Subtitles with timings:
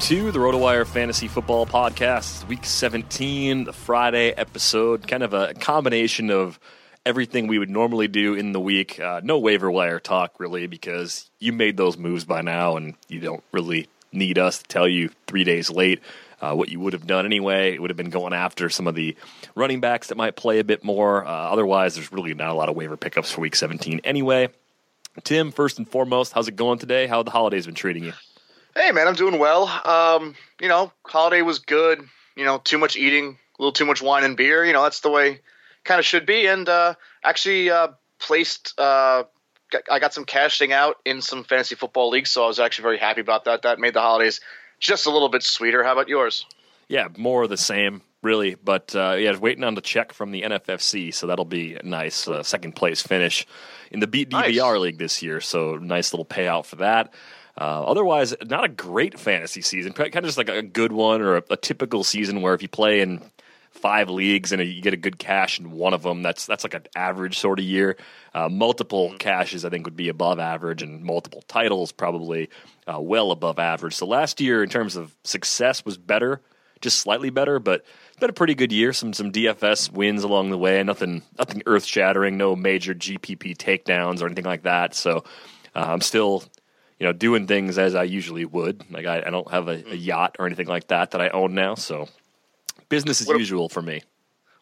[0.00, 5.06] To the RotoWire Fantasy Football Podcast, Week 17, the Friday episode.
[5.06, 6.58] Kind of a combination of
[7.04, 8.98] everything we would normally do in the week.
[8.98, 13.20] Uh, no waiver wire talk, really, because you made those moves by now, and you
[13.20, 16.00] don't really need us to tell you three days late
[16.40, 17.74] uh, what you would have done anyway.
[17.74, 19.16] It would have been going after some of the
[19.54, 21.26] running backs that might play a bit more.
[21.26, 24.48] Uh, otherwise, there's really not a lot of waiver pickups for Week 17 anyway.
[25.24, 27.06] Tim, first and foremost, how's it going today?
[27.06, 28.14] How the holidays been treating you?
[28.74, 29.66] Hey man, I'm doing well.
[29.84, 32.02] Um, you know, holiday was good.
[32.36, 34.64] You know, too much eating, a little too much wine and beer.
[34.64, 35.40] You know, that's the way
[35.84, 36.46] kind of should be.
[36.46, 36.94] And uh,
[37.24, 37.88] actually uh,
[38.20, 38.78] placed.
[38.78, 39.24] Uh,
[39.90, 42.98] I got some cashing out in some fantasy football leagues, so I was actually very
[42.98, 43.62] happy about that.
[43.62, 44.40] That made the holidays
[44.78, 45.84] just a little bit sweeter.
[45.84, 46.46] How about yours?
[46.88, 48.56] Yeah, more of the same, really.
[48.56, 52.26] But uh, yeah, waiting on the check from the NFFC, so that'll be a nice
[52.26, 53.46] uh, second place finish
[53.90, 54.80] in the Beat DVR nice.
[54.80, 55.40] league this year.
[55.40, 57.12] So nice little payout for that.
[57.60, 59.92] Uh, otherwise, not a great fantasy season.
[59.92, 62.68] Kind of just like a good one or a, a typical season where if you
[62.68, 63.20] play in
[63.70, 66.72] five leagues and you get a good cash in one of them, that's that's like
[66.72, 67.98] an average sort of year.
[68.32, 72.48] Uh, multiple cashes, I think, would be above average, and multiple titles probably
[72.90, 73.94] uh, well above average.
[73.94, 76.40] So last year, in terms of success, was better,
[76.80, 78.94] just slightly better, but it's been a pretty good year.
[78.94, 80.82] Some some DFS wins along the way.
[80.82, 82.38] Nothing nothing earth shattering.
[82.38, 84.94] No major GPP takedowns or anything like that.
[84.94, 85.24] So.
[85.72, 86.42] Uh, I'm still
[87.00, 88.84] you know, doing things as I usually would.
[88.92, 90.04] Like I, I don't have a, a, mm.
[90.04, 92.08] yacht or anything like that that I own now, so
[92.88, 94.02] business as what usual for me.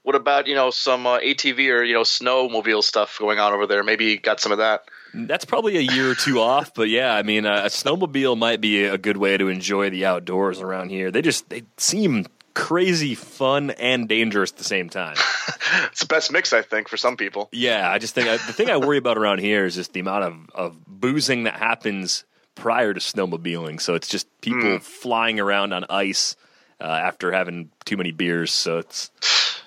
[0.04, 3.66] What about you know some uh, ATV or you know snowmobile stuff going on over
[3.66, 3.82] there?
[3.82, 4.84] Maybe you got some of that.
[5.12, 8.60] That's probably a year or two off, but yeah, I mean, uh, a snowmobile might
[8.60, 11.10] be a good way to enjoy the outdoors around here.
[11.10, 12.26] They just they seem
[12.58, 15.14] crazy fun and dangerous at the same time.
[15.84, 17.48] it's the best mix, I think, for some people.
[17.52, 20.00] Yeah, I just think I, the thing I worry about around here is just the
[20.00, 22.24] amount of, of boozing that happens
[22.56, 23.80] prior to snowmobiling.
[23.80, 24.82] So it's just people mm.
[24.82, 26.34] flying around on ice
[26.80, 28.52] uh, after having too many beers.
[28.52, 29.12] So it's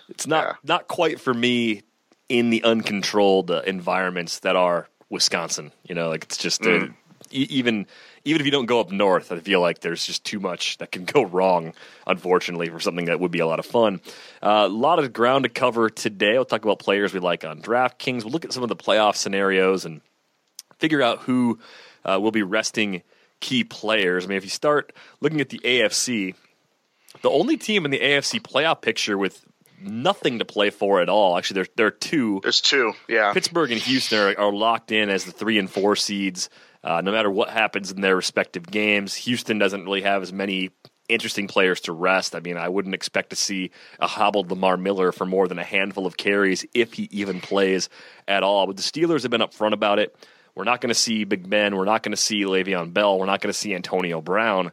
[0.10, 0.54] it's not yeah.
[0.66, 1.84] not quite for me
[2.28, 5.72] in the uncontrolled uh, environments that are Wisconsin.
[5.88, 6.90] You know, like it's just mm.
[6.90, 6.94] a,
[7.32, 7.88] even
[8.24, 10.92] even if you don't go up north, I feel like there's just too much that
[10.92, 11.74] can go wrong,
[12.06, 14.02] unfortunately, for something that would be a lot of fun.
[14.42, 16.34] Uh, a lot of ground to cover today.
[16.34, 18.24] We'll talk about players we like on DraftKings.
[18.24, 20.02] We'll look at some of the playoff scenarios and
[20.80, 21.60] figure out who
[22.04, 23.04] uh, will be resting
[23.40, 24.26] key players.
[24.26, 26.36] I mean, if you start looking at the AFC,
[27.22, 29.44] the only team in the AFC playoff picture with
[29.84, 31.38] nothing to play for at all.
[31.38, 32.40] Actually, there there are two.
[32.44, 32.94] There's two.
[33.10, 36.50] Yeah, Pittsburgh and Houston are, are locked in as the three and four seeds.
[36.84, 40.72] Uh, no matter what happens in their respective games, Houston doesn't really have as many
[41.10, 42.36] interesting players to rest.
[42.36, 45.64] I mean, I wouldn't expect to see a hobbled Lamar Miller for more than a
[45.64, 47.90] handful of carries if he even plays
[48.28, 48.68] at all.
[48.68, 50.16] But the Steelers have been upfront about it.
[50.56, 51.76] We're not going to see Big Ben.
[51.76, 53.20] We're not going to see Le'Veon Bell.
[53.20, 54.72] We're not going to see Antonio Brown.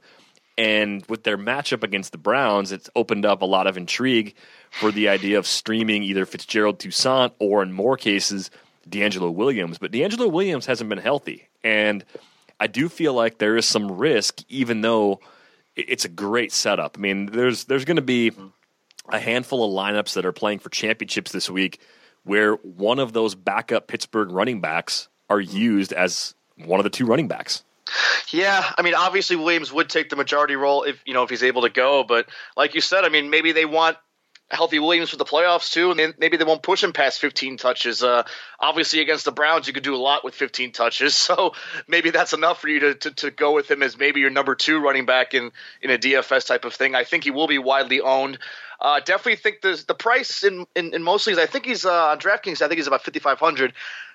[0.57, 4.35] And with their matchup against the Browns, it's opened up a lot of intrigue
[4.71, 8.51] for the idea of streaming either Fitzgerald Toussaint or, in more cases,
[8.91, 9.79] DeAngelo Williams.
[9.79, 11.49] But DeAngelo Williams hasn't been healthy.
[11.63, 12.05] And
[12.61, 15.21] I do feel like there is some risk, even though
[15.77, 16.97] it's a great setup.
[16.99, 18.49] I mean, there's there's going to be mm-hmm.
[19.09, 21.81] a handful of lineups that are playing for championships this week
[22.25, 27.07] where one of those backup Pittsburgh running backs are used as one of the two
[27.07, 27.63] running backs.
[28.31, 31.43] Yeah, I mean, obviously Williams would take the majority role if you know if he's
[31.43, 33.97] able to go, but like you said, I mean, maybe they want
[34.51, 38.03] healthy Williams for the playoffs too, and maybe they won't push him past 15 touches.
[38.03, 38.23] Uh,
[38.59, 41.55] obviously, against the Browns, you could do a lot with 15 touches, so
[41.87, 44.55] maybe that's enough for you to, to, to go with him as maybe your number
[44.55, 45.51] two running back in
[45.83, 46.95] in a DFS type of thing.
[46.95, 48.39] I think he will be widely owned.
[48.81, 51.39] Uh, definitely think the the price in, in, in most leagues.
[51.39, 52.63] I think he's uh, on DraftKings.
[52.63, 53.75] I think he's about 5,500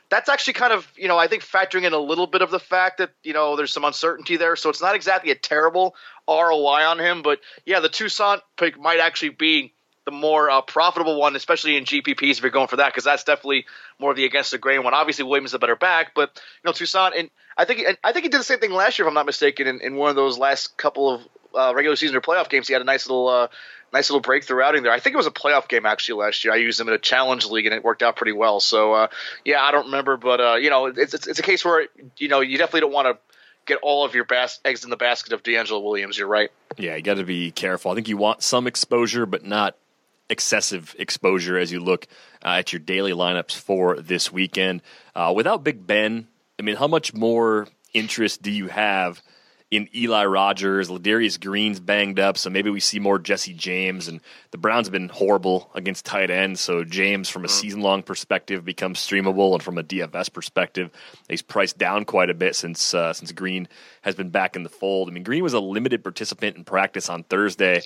[0.10, 2.60] that's actually kind of you know I think factoring in a little bit of the
[2.60, 5.96] fact that you know there's some uncertainty there, so it's not exactly a terrible
[6.28, 7.24] ROI on him.
[7.24, 9.74] But yeah, the Toussaint pick might actually be
[10.06, 13.24] the more uh, profitable one, especially in GPPs if you're going for that, because that's
[13.24, 13.66] definitely
[14.00, 14.94] more of the against the grain one.
[14.94, 16.32] Obviously, Williams is a better back, but
[16.64, 19.06] you know Toussaint, and I think I think he did the same thing last year,
[19.06, 21.22] if I'm not mistaken, in, in one of those last couple of
[21.56, 22.68] uh, regular season or playoff games.
[22.68, 23.48] He had a nice little uh,
[23.92, 24.92] nice little breakthrough outing there.
[24.92, 26.54] I think it was a playoff game actually last year.
[26.54, 28.60] I used him in a challenge league and it worked out pretty well.
[28.60, 29.08] So uh,
[29.46, 32.28] yeah, I don't remember, but uh, you know, it's, it's, it's a case where you
[32.28, 33.36] know you definitely don't want to
[33.66, 36.18] get all of your bas- eggs in the basket of DeAngelo Williams.
[36.18, 36.52] You're right.
[36.78, 37.92] Yeah, you got to be careful.
[37.92, 39.78] I think you want some exposure, but not
[40.30, 42.08] excessive exposure as you look
[42.44, 44.82] uh, at your daily lineups for this weekend.
[45.16, 46.28] Uh, without Big Ben,
[46.60, 49.22] I mean, how much more interest do you have?
[49.76, 50.90] in Eli Rogers.
[50.90, 54.08] Ladarius Green's banged up, so maybe we see more Jesse James.
[54.08, 54.22] And
[54.52, 57.60] the Browns have been horrible against tight ends, so James, from a mm-hmm.
[57.60, 60.92] season long perspective, becomes streamable, and from a DFS perspective,
[61.28, 63.68] he's priced down quite a bit since uh, since Green
[64.04, 65.10] has been back in the fold.
[65.10, 67.82] I mean, Green was a limited participant in practice on Thursday.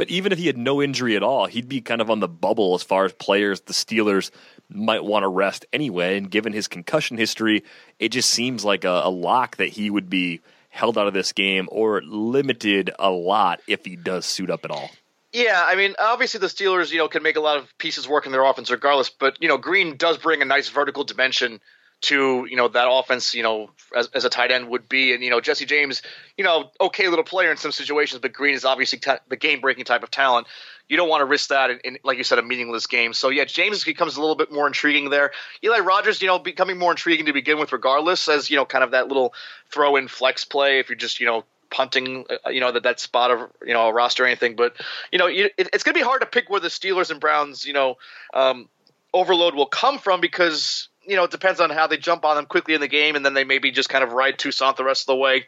[0.00, 2.26] But even if he had no injury at all, he'd be kind of on the
[2.26, 4.30] bubble as far as players the Steelers
[4.70, 6.16] might want to rest anyway.
[6.16, 7.64] And given his concussion history,
[7.98, 11.34] it just seems like a, a lock that he would be held out of this
[11.34, 14.88] game or limited a lot if he does suit up at all.
[15.34, 18.24] Yeah, I mean, obviously the Steelers, you know, can make a lot of pieces work
[18.24, 21.60] in their offense regardless, but you know, Green does bring a nice vertical dimension
[22.02, 25.22] to you know that offense, you know, as, as a tight end would be, and
[25.22, 26.02] you know, Jesse James,
[26.36, 29.60] you know, okay little player in some situations, but Green is obviously t- the game
[29.60, 30.46] breaking type of talent
[30.90, 33.14] you don't want to risk that in, in, like you said, a meaningless game.
[33.14, 35.30] So yeah, James becomes a little bit more intriguing there.
[35.64, 38.82] Eli Rogers, you know, becoming more intriguing to begin with, regardless, as you know, kind
[38.82, 39.32] of that little
[39.70, 42.98] throw in flex play if you're just you know punting, uh, you know, that that
[42.98, 44.56] spot of you know a roster or anything.
[44.56, 44.74] But
[45.12, 47.64] you know, it, it's going to be hard to pick where the Steelers and Browns,
[47.64, 47.96] you know,
[48.34, 48.68] um,
[49.14, 52.46] overload will come from because you know it depends on how they jump on them
[52.46, 55.02] quickly in the game, and then they maybe just kind of ride Toussaint the rest
[55.02, 55.46] of the way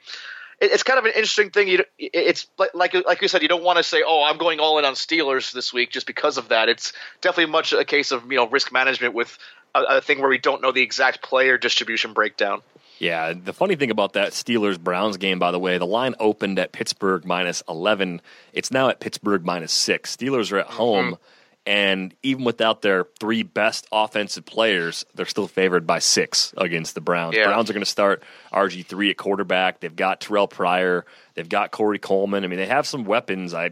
[0.63, 1.67] it's kind of an interesting thing.
[1.67, 4.79] You, it's like like you said, you don't want to say, "Oh, I'm going all
[4.79, 6.69] in on Steelers this week" just because of that.
[6.69, 9.37] It's definitely much a case of you know risk management with
[9.75, 12.63] a, a thing where we don't know the exact player distribution breakdown.
[12.99, 16.61] Yeah, the funny thing about that Steelers Browns game, by the way, the line opened
[16.61, 18.21] at Pittsburgh minus 11.
[18.53, 20.15] It's now at Pittsburgh minus six.
[20.15, 21.15] Steelers are at home.
[21.15, 21.23] Mm-hmm
[21.65, 27.01] and even without their three best offensive players, they're still favored by six against the
[27.01, 27.37] Browns.
[27.37, 27.47] Yeah.
[27.47, 29.81] Browns are going to start RG three at quarterback.
[29.81, 31.05] They've got Terrelle Pryor.
[31.35, 32.45] They've got Corey Coleman.
[32.45, 33.55] I mean, they have some weapons.
[33.55, 33.71] I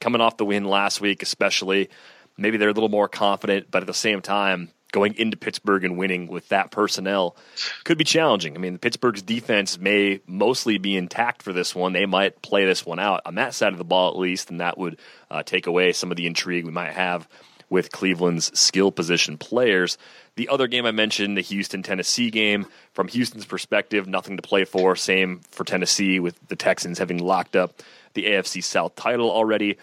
[0.00, 1.88] coming off the win last week, especially.
[2.36, 5.98] Maybe they're a little more confident, but at the same time, going into Pittsburgh and
[5.98, 7.36] winning with that personnel
[7.84, 8.54] could be challenging.
[8.54, 11.92] I mean, Pittsburgh's defense may mostly be intact for this one.
[11.92, 14.60] They might play this one out on that side of the ball at least, and
[14.60, 14.98] that would
[15.30, 17.28] uh, take away some of the intrigue we might have
[17.70, 19.98] with Cleveland's skill position players.
[20.36, 24.64] The other game I mentioned, the Houston Tennessee game, from Houston's perspective, nothing to play
[24.64, 24.96] for.
[24.96, 27.82] Same for Tennessee, with the Texans having locked up
[28.14, 29.76] the AFC South title already.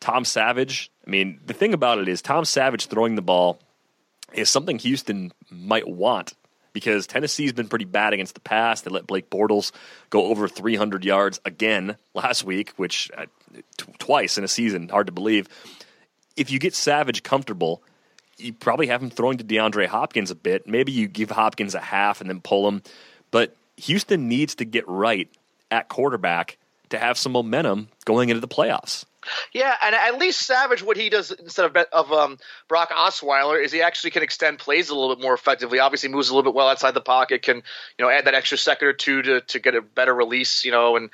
[0.00, 3.58] Tom Savage, I mean, the thing about it is Tom Savage throwing the ball
[4.32, 6.34] is something Houston might want
[6.72, 8.82] because Tennessee's been pretty bad against the pass.
[8.82, 9.72] They let Blake Bortles
[10.10, 13.24] go over 300 yards again last week, which uh,
[13.78, 15.48] t- twice in a season, hard to believe.
[16.36, 17.82] If you get Savage comfortable,
[18.36, 20.66] you probably have him throwing to DeAndre Hopkins a bit.
[20.66, 22.82] Maybe you give Hopkins a half and then pull him.
[23.30, 25.28] But Houston needs to get right
[25.70, 26.58] at quarterback
[26.90, 29.04] to have some momentum going into the playoffs.
[29.52, 33.72] Yeah, and at least Savage, what he does instead of of um, Brock Osweiler is
[33.72, 35.78] he actually can extend plays a little bit more effectively.
[35.78, 38.58] Obviously, moves a little bit well outside the pocket, can you know add that extra
[38.58, 40.64] second or two to to get a better release.
[40.64, 41.10] You know, and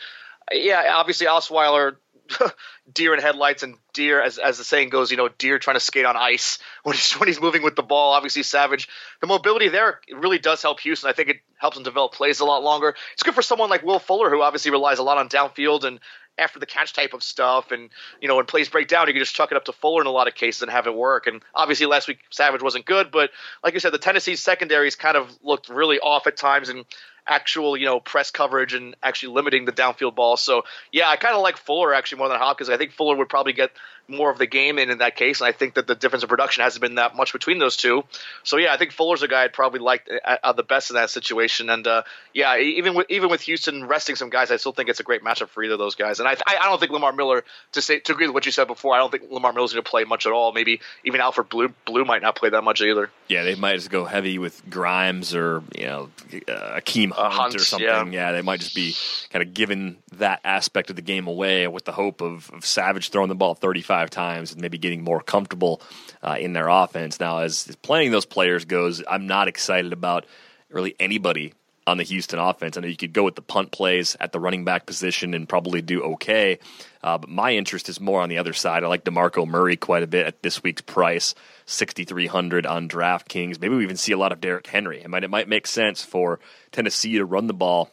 [0.53, 1.97] yeah, obviously Osweiler
[2.93, 5.81] deer in headlights and deer as as the saying goes you know deer trying to
[5.81, 8.89] skate on ice when he's when he's moving with the ball obviously savage
[9.21, 12.45] the mobility there really does help houston i think it helps him develop plays a
[12.45, 15.29] lot longer it's good for someone like will fuller who obviously relies a lot on
[15.29, 16.01] downfield and
[16.39, 19.21] after the catch type of stuff and you know when plays break down you can
[19.21, 21.27] just chuck it up to fuller in a lot of cases and have it work
[21.27, 23.31] and obviously last week savage wasn't good but
[23.63, 26.85] like you said the tennessee secondaries kind of looked really off at times and
[27.27, 30.37] actual, you know, press coverage and actually limiting the downfield ball.
[30.37, 32.71] So yeah, I kind of like Fuller actually more than Hopkins.
[32.71, 33.71] I think Fuller would probably get
[34.13, 36.29] more of the game in in that case, and I think that the difference in
[36.29, 38.05] production hasn't been that much between those two.
[38.43, 40.97] So yeah, I think Fuller's a guy I'd probably like uh, uh, the best in
[40.97, 41.71] that situation.
[41.71, 42.03] And uh,
[42.33, 45.23] yeah, even with even with Houston resting some guys, I still think it's a great
[45.23, 46.21] matchup for either of those guys.
[46.21, 48.67] And I I don't think Lamar Miller to say to agree with what you said
[48.67, 48.95] before.
[48.95, 50.53] I don't think Lamar Miller's going to play much at all.
[50.53, 53.11] Maybe even Alfred Blue Blue might not play that much either.
[53.29, 56.11] Yeah, they might just go heavy with Grimes or you know
[56.49, 57.87] uh, Akeem Hunt, Hunt, or something.
[57.87, 58.05] Yeah.
[58.05, 58.33] yeah.
[58.33, 58.95] they might just be
[59.31, 63.11] kind of giving that aspect of the game away with the hope of, of Savage
[63.11, 65.83] throwing the ball 35 times and maybe getting more comfortable
[66.23, 67.21] uh, in their offense.
[67.21, 70.27] Now, as, as playing those players goes, I'm not excited about
[70.71, 71.55] really anybody
[71.87, 72.77] on the Houston offense.
[72.77, 75.49] I know you could go with the punt plays at the running back position and
[75.49, 76.59] probably do okay,
[77.03, 78.85] uh, but my interest is more on the other side.
[78.85, 81.35] I like DeMarco Murray quite a bit at this week's price,
[81.67, 83.61] 6,300 on DraftKings.
[83.61, 85.01] Maybe we even see a lot of Derrick Henry.
[85.01, 86.39] It might, it might make sense for
[86.71, 87.91] Tennessee to run the ball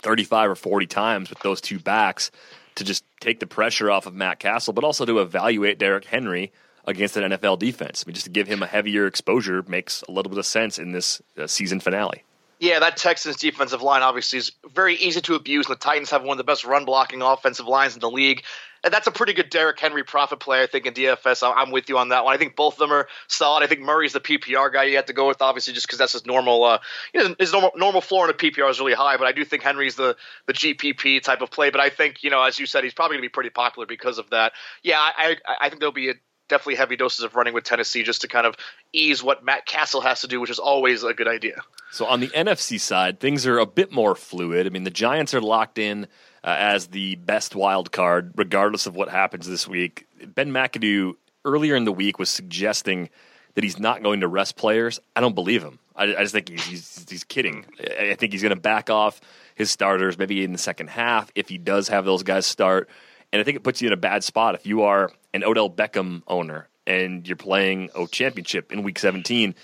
[0.00, 2.32] 35 or 40 times with those two backs
[2.76, 6.52] to just take the pressure off of Matt Cassel, but also to evaluate Derrick Henry
[6.84, 8.04] against an NFL defense.
[8.04, 10.78] I mean, just to give him a heavier exposure makes a little bit of sense
[10.78, 12.24] in this uh, season finale.
[12.62, 16.22] Yeah, that Texans defensive line obviously is very easy to abuse, and the Titans have
[16.22, 18.44] one of the best run blocking offensive lines in the league.
[18.84, 21.42] And that's a pretty good Derrick Henry profit play, I think, in DFS.
[21.42, 22.32] I'm with you on that one.
[22.32, 23.64] I think both of them are solid.
[23.64, 26.12] I think Murray's the PPR guy you have to go with, obviously, just because that's
[26.12, 26.62] his normal.
[26.62, 26.78] Uh,
[27.12, 29.96] his normal normal floor in a PPR is really high, but I do think Henry's
[29.96, 30.16] the
[30.46, 31.70] the GPP type of play.
[31.70, 33.86] But I think, you know, as you said, he's probably going to be pretty popular
[33.86, 34.52] because of that.
[34.84, 36.14] Yeah, I I, I think there'll be a
[36.52, 38.54] definitely heavy doses of running with Tennessee just to kind of
[38.92, 41.62] ease what Matt Cassel has to do, which is always a good idea.
[41.90, 44.66] So on the NFC side, things are a bit more fluid.
[44.66, 46.04] I mean, the Giants are locked in
[46.44, 50.06] uh, as the best wild card, regardless of what happens this week.
[50.34, 53.08] Ben McAdoo earlier in the week was suggesting
[53.54, 55.00] that he's not going to rest players.
[55.16, 55.78] I don't believe him.
[55.96, 57.64] I, I just think he's, he's, he's kidding.
[57.80, 59.20] I think he's going to back off
[59.54, 62.90] his starters maybe in the second half if he does have those guys start.
[63.32, 65.70] And I think it puts you in a bad spot if you are an Odell
[65.70, 69.54] Beckham owner and you're playing a championship in week 17.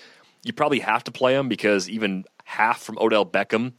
[0.44, 3.72] You probably have to play him because even half from Odell Beckham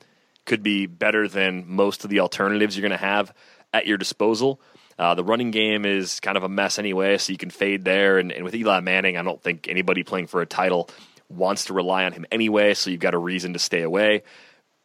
[0.46, 3.34] could be better than most of the alternatives you're going to have
[3.74, 4.62] at your disposal.
[4.98, 8.18] Uh, the running game is kind of a mess anyway, so you can fade there.
[8.20, 10.90] And, and, with Eli Manning, I don't think anybody playing for a title
[11.30, 14.24] wants to rely on him anyway, so you've got a reason to stay away.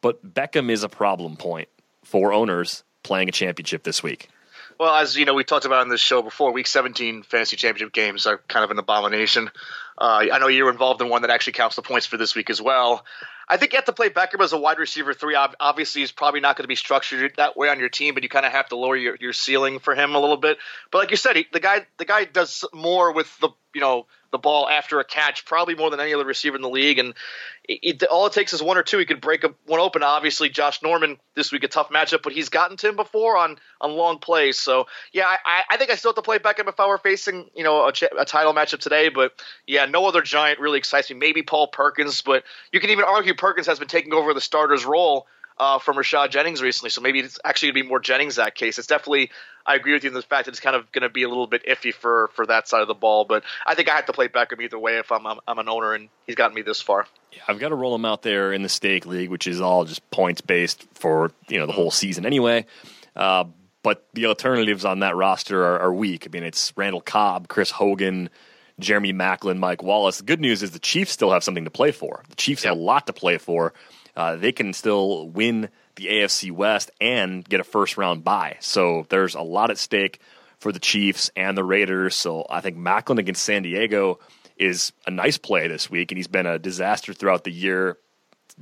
[0.01, 1.67] But Beckham is a problem point
[2.03, 4.29] for owners playing a championship this week.
[4.77, 6.51] Well, as you know, we talked about on this show before.
[6.51, 9.49] Week 17 fantasy championship games are kind of an abomination.
[9.97, 12.49] Uh, I know you're involved in one that actually counts the points for this week
[12.49, 13.05] as well.
[13.47, 15.35] I think you have to play Beckham as a wide receiver three.
[15.35, 18.29] Obviously, he's probably not going to be structured that way on your team, but you
[18.29, 20.57] kind of have to lower your, your ceiling for him a little bit.
[20.91, 24.07] But like you said, he, the guy the guy does more with the you know
[24.35, 26.99] the ball after a catch, probably more than any other receiver in the league.
[26.99, 27.13] And
[27.63, 28.97] it, it, all it takes is one or two.
[28.97, 30.03] He could break a, one open.
[30.03, 33.57] Obviously, Josh Norman this week a tough matchup, but he's gotten to him before on
[33.79, 34.59] on long plays.
[34.59, 37.49] So yeah, I, I think I still have to play Beckham if I were facing
[37.55, 39.09] you know a, a title matchup today.
[39.09, 39.31] But
[39.65, 41.15] yeah, no other giant really excites me.
[41.15, 44.85] Maybe Paul Perkins, but you can even argue Perkins has been taking over the starter's
[44.85, 45.27] role
[45.57, 46.89] uh, from Rashad Jennings recently.
[46.89, 48.77] So maybe it's actually going to be more Jennings that case.
[48.77, 49.31] It's definitely
[49.65, 51.29] I agree with you in the fact that it's kind of going to be a
[51.29, 53.25] little bit iffy for for that side of the ball.
[53.25, 55.69] But I think I have to play Beckham either way if I'm I'm, I'm an
[55.69, 57.07] owner and he's gotten me this far.
[57.31, 59.85] Yeah, I've got to roll him out there in the stake league, which is all
[59.85, 62.65] just points based for you know the whole season anyway.
[63.15, 63.45] Uh,
[63.81, 66.25] but the alternatives on that roster are, are weak.
[66.25, 68.29] I mean, it's Randall Cobb, Chris Hogan.
[68.77, 70.17] Jeremy Maclin, Mike Wallace.
[70.17, 72.25] The good news is the Chiefs still have something to play for.
[72.27, 72.71] The Chiefs yep.
[72.71, 73.71] have a lot to play for
[74.15, 78.57] uh, they can still win the AFC West and get a first round bye.
[78.59, 80.19] So there's a lot at stake
[80.59, 82.15] for the Chiefs and the Raiders.
[82.15, 84.19] So I think Maclin against San Diego
[84.57, 87.97] is a nice play this week, and he's been a disaster throughout the year.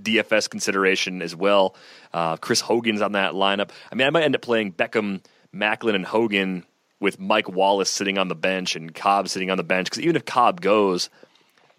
[0.01, 1.75] DFS consideration as well.
[2.11, 3.69] Uh, Chris Hogan's on that lineup.
[3.91, 5.23] I mean, I might end up playing Beckham,
[5.53, 6.65] Maclin, and Hogan
[6.99, 10.15] with Mike Wallace sitting on the bench and Cobb sitting on the bench because even
[10.15, 11.09] if Cobb goes,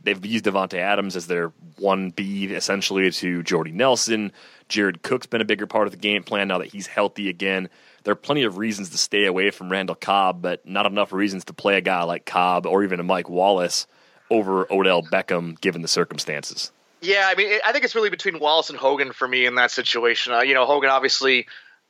[0.04, 4.32] they've used Davante Adams as their one B essentially to Jordy Nelson.
[4.68, 7.68] Jared Cook's been a bigger part of the game plan now that he's healthy again.
[8.04, 11.46] There are plenty of reasons to stay away from Randall Cobb, but not enough reasons
[11.46, 13.86] to play a guy like Cobb or even a Mike Wallace
[14.30, 16.70] over Odell Beckham given the circumstances.
[17.00, 19.70] Yeah, I mean, I think it's really between Wallace and Hogan for me in that
[19.70, 20.32] situation.
[20.32, 21.46] Uh, you know, Hogan obviously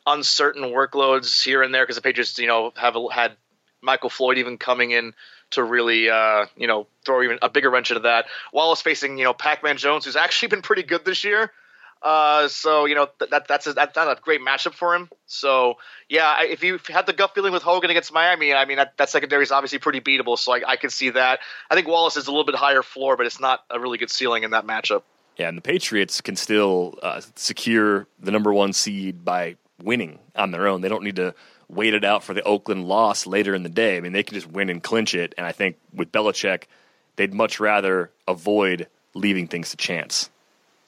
[0.06, 3.37] uncertain workloads here and there because the Patriots, you know, have had
[3.80, 5.14] Michael Floyd even coming in
[5.50, 8.26] to really, uh, you know, throw even a bigger wrench into that.
[8.52, 11.50] Wallace facing, you know, Pac-Man Jones, who's actually been pretty good this year.
[12.04, 15.08] Uh, so you know that that's a, that's not a great matchup for him.
[15.26, 18.98] So yeah, if you had the gut feeling with Hogan against Miami, I mean that,
[18.98, 20.38] that secondary is obviously pretty beatable.
[20.38, 21.40] So I, I can see that.
[21.70, 24.10] I think Wallace is a little bit higher floor, but it's not a really good
[24.10, 25.02] ceiling in that matchup.
[25.38, 30.50] Yeah, and the Patriots can still uh, secure the number one seed by winning on
[30.50, 30.82] their own.
[30.82, 31.34] They don't need to
[31.75, 33.97] wait it out for the Oakland loss later in the day.
[33.97, 35.35] I mean, they can just win and clinch it.
[35.37, 36.64] And I think with Belichick,
[37.16, 40.31] they'd much rather avoid leaving things to chance.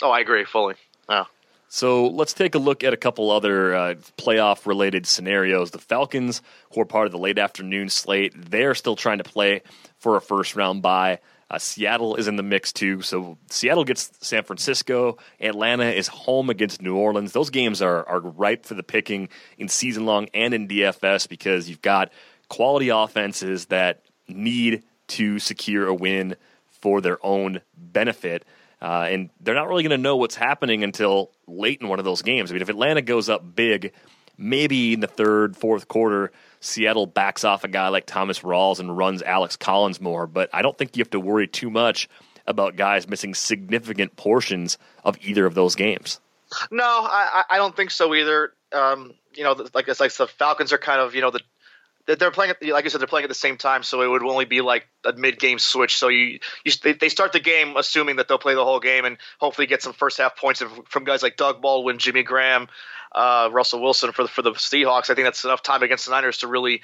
[0.03, 0.75] Oh, I agree fully.
[1.09, 1.25] Yeah.
[1.69, 5.73] So let's take a look at a couple other uh, playoff related scenarios.
[5.73, 6.41] The Falcons,
[6.73, 9.63] who are part of the late afternoon slate, they're still trying to play
[9.99, 11.19] for a first round bye.
[11.49, 13.03] Uh, Seattle is in the mix too.
[13.03, 15.19] So Seattle gets San Francisco.
[15.41, 17.33] Atlanta is home against New Orleans.
[17.33, 21.69] Those games are, are ripe for the picking in season long and in DFS because
[21.69, 22.11] you've got
[22.49, 26.35] quality offenses that need to secure a win
[26.81, 28.45] for their own benefit.
[28.83, 32.05] Uh, and they're not really going to know what's happening until late in one of
[32.05, 32.51] those games.
[32.51, 33.93] I mean, if Atlanta goes up big,
[34.37, 38.97] maybe in the third, fourth quarter, Seattle backs off a guy like Thomas Rawls and
[38.97, 40.27] runs Alex Collins more.
[40.27, 42.09] But I don't think you have to worry too much
[42.47, 46.21] about guys missing significant portions of either of those games.
[46.71, 48.53] No, I, I don't think so either.
[48.73, 51.41] Um, you know, like it's like the Falcons are kind of you know the
[52.07, 54.23] they're playing at, like I said, they're playing at the same time, so it would
[54.23, 55.97] only be like a mid-game switch.
[55.97, 59.05] So you, you they, they start the game assuming that they'll play the whole game
[59.05, 62.69] and hopefully get some first half points from guys like Doug Baldwin, Jimmy Graham,
[63.13, 65.11] uh, Russell Wilson for the, for the Seahawks.
[65.11, 66.83] I think that's enough time against the Niners to really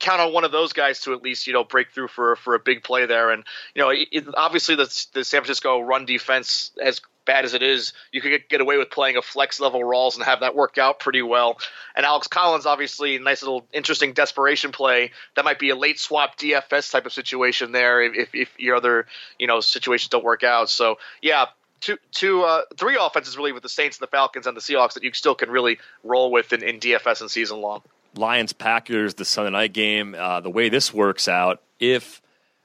[0.00, 2.54] count on one of those guys to at least you know break through for for
[2.54, 3.30] a big play there.
[3.30, 7.62] And you know, it, obviously the the San Francisco run defense has bad as it
[7.62, 10.78] is, you could get, away with playing a flex level Rawls and have that work
[10.78, 11.58] out pretty well.
[11.96, 15.12] And Alex Collins, obviously, nice little interesting desperation play.
[15.36, 19.06] That might be a late swap DFS type of situation there if, if your other
[19.38, 20.70] you know situations don't work out.
[20.70, 21.46] So yeah,
[21.84, 24.94] two, two, uh, three offenses really with the Saints and the Falcons and the Seahawks
[24.94, 27.82] that you still can really roll with in, in DFS and season long.
[28.16, 30.14] Lions Packers, the Sunday night game.
[30.16, 32.22] Uh, the way this works out, if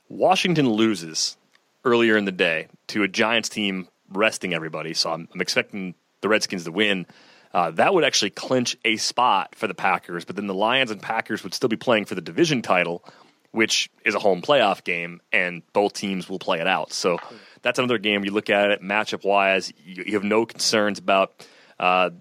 [0.07, 1.37] Washington loses
[1.83, 6.29] earlier in the day to a Giants team resting everybody, so I'm, I'm expecting the
[6.29, 7.05] Redskins to win.
[7.53, 11.01] Uh, that would actually clinch a spot for the Packers, but then the Lions and
[11.01, 13.03] Packers would still be playing for the division title,
[13.51, 16.93] which is a home playoff game, and both teams will play it out.
[16.93, 17.17] So
[17.61, 19.71] that's another game you look at it matchup wise.
[19.83, 21.45] You, you have no concerns about
[21.79, 22.11] uh,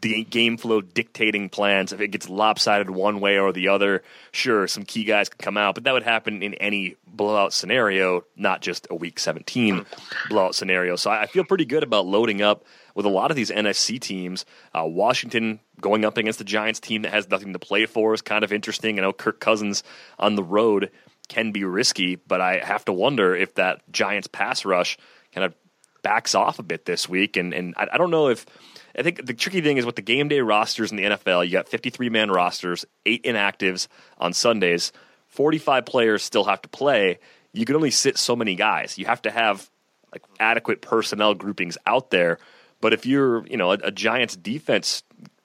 [0.00, 1.92] the game flow dictating plans.
[1.92, 5.56] If it gets lopsided one way or the other, sure, some key guys can come
[5.56, 9.86] out, but that would happen in any blowout scenario, not just a week 17
[10.28, 10.96] blowout scenario.
[10.96, 14.44] So I feel pretty good about loading up with a lot of these NFC teams.
[14.74, 18.22] Uh, Washington going up against the Giants team that has nothing to play for is
[18.22, 18.98] kind of interesting.
[18.98, 19.82] I know Kirk Cousins
[20.18, 20.90] on the road
[21.28, 24.96] can be risky, but I have to wonder if that Giants pass rush
[25.32, 25.54] kind of
[26.02, 27.36] backs off a bit this week.
[27.36, 28.46] And, and I, I don't know if
[28.98, 31.52] I think the tricky thing is with the game day rosters in the NFL, you
[31.52, 34.92] got 53 man rosters, eight inactives on Sundays,
[35.28, 37.18] 45 players still have to play.
[37.52, 38.98] You can only sit so many guys.
[38.98, 39.68] You have to have
[40.12, 42.38] like adequate personnel groupings out there.
[42.80, 45.02] But if you're, you know, a, a Giants defense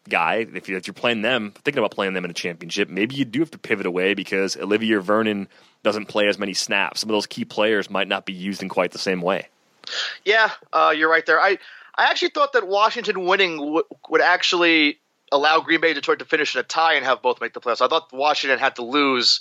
[0.08, 3.16] guy, if, you, if you're playing them, thinking about playing them in a championship, maybe
[3.16, 5.48] you do have to pivot away because Olivier Vernon
[5.84, 7.02] doesn't play as many snaps.
[7.02, 9.48] Some of those key players might not be used in quite the same way.
[10.24, 11.40] Yeah, uh, you're right there.
[11.40, 11.58] I
[11.96, 15.00] I actually thought that Washington winning w- would actually
[15.32, 17.82] allow Green Bay Detroit to finish in a tie and have both make the playoffs.
[17.82, 19.40] I thought Washington had to lose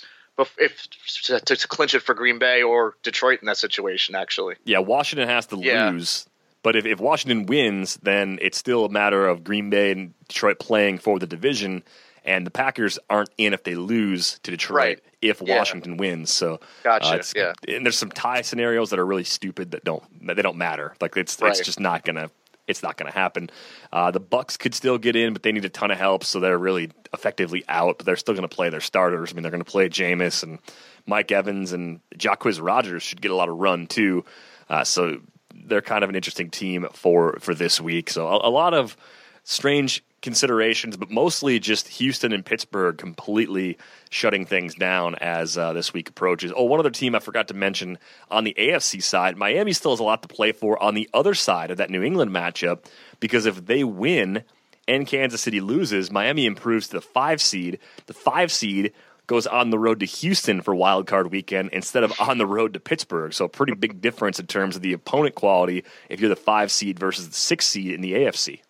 [0.57, 0.87] if
[1.23, 4.15] to, to, clinch it for Green Bay or Detroit in that situation.
[4.15, 5.89] Actually, yeah, Washington has to yeah.
[5.89, 6.25] lose.
[6.63, 10.59] But if, if Washington wins, then it's still a matter of Green Bay and Detroit
[10.59, 11.83] playing for the division,
[12.23, 15.03] and the Packers aren't in if they lose to Detroit right.
[15.21, 15.57] if yeah.
[15.57, 16.31] Washington wins.
[16.31, 17.19] So gotcha.
[17.19, 20.57] Uh, yeah, and there's some tie scenarios that are really stupid that don't they don't
[20.57, 20.95] matter.
[21.01, 21.51] Like it's right.
[21.51, 22.29] it's just not gonna
[22.67, 23.49] it's not going to happen.
[23.91, 26.39] Uh, the Bucks could still get in, but they need a ton of help, so
[26.39, 27.97] they're really effectively out.
[27.97, 29.31] But they're still going to play their starters.
[29.31, 30.59] I mean, they're going to play Jameis and
[31.05, 34.25] Mike Evans and Jacquizz Rodgers should get a lot of run too.
[34.69, 35.19] Uh, so
[35.53, 38.09] they're kind of an interesting team for for this week.
[38.09, 38.95] So a, a lot of
[39.43, 43.77] strange considerations, but mostly just Houston and Pittsburgh completely
[44.09, 46.53] shutting things down as uh, this week approaches.
[46.55, 47.97] Oh, one other team I forgot to mention
[48.29, 51.33] on the AFC side, Miami still has a lot to play for on the other
[51.33, 52.85] side of that New England matchup
[53.19, 54.43] because if they win
[54.87, 57.79] and Kansas City loses, Miami improves to the five seed.
[58.07, 58.93] The five seed
[59.27, 62.73] goes on the road to Houston for wild card weekend instead of on the road
[62.73, 63.33] to Pittsburgh.
[63.33, 66.71] So a pretty big difference in terms of the opponent quality if you're the five
[66.71, 68.61] seed versus the six seed in the AFC.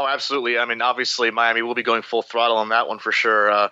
[0.00, 0.56] Oh, absolutely.
[0.56, 3.50] I mean, obviously, Miami will be going full throttle on that one for sure.
[3.50, 3.68] Uh,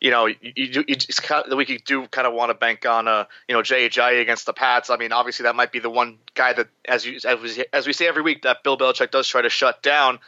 [0.00, 3.06] you know, you, you, you kind of, we do kind of want to bank on,
[3.06, 4.90] uh, you know, Jay Ajayi against the Pats.
[4.90, 7.92] I mean, obviously, that might be the one guy that, as you as as we
[7.92, 10.18] say every week, that Bill Belichick does try to shut down.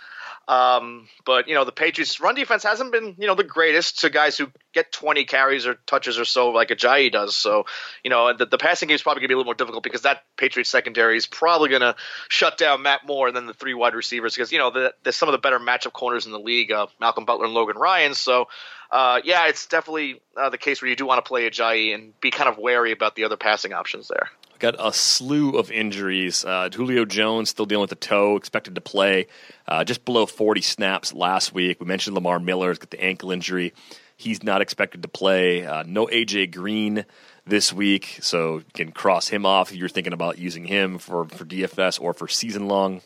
[0.50, 4.10] Um, but you know the Patriots' run defense hasn't been you know the greatest to
[4.10, 7.36] guys who get 20 carries or touches or so like Ajayi does.
[7.36, 7.66] So
[8.02, 9.84] you know the, the passing game is probably going to be a little more difficult
[9.84, 11.94] because that Patriots secondary is probably going to
[12.28, 15.14] shut down Matt Moore and then the three wide receivers because you know the, there's
[15.14, 18.14] some of the better matchup corners in the league, uh, Malcolm Butler and Logan Ryan.
[18.14, 18.48] So
[18.90, 22.18] uh, yeah, it's definitely uh, the case where you do want to play Ajayi and
[22.20, 24.28] be kind of wary about the other passing options there
[24.60, 26.44] got a slew of injuries.
[26.44, 29.26] Uh, Julio Jones still dealing with the toe, expected to play
[29.66, 31.80] uh, just below 40 snaps last week.
[31.80, 33.72] We mentioned Lamar Miller's got the ankle injury.
[34.16, 35.66] He's not expected to play.
[35.66, 37.04] Uh, no AJ Green
[37.46, 41.24] this week, so you can cross him off if you're thinking about using him for,
[41.24, 43.00] for DFS or for season long.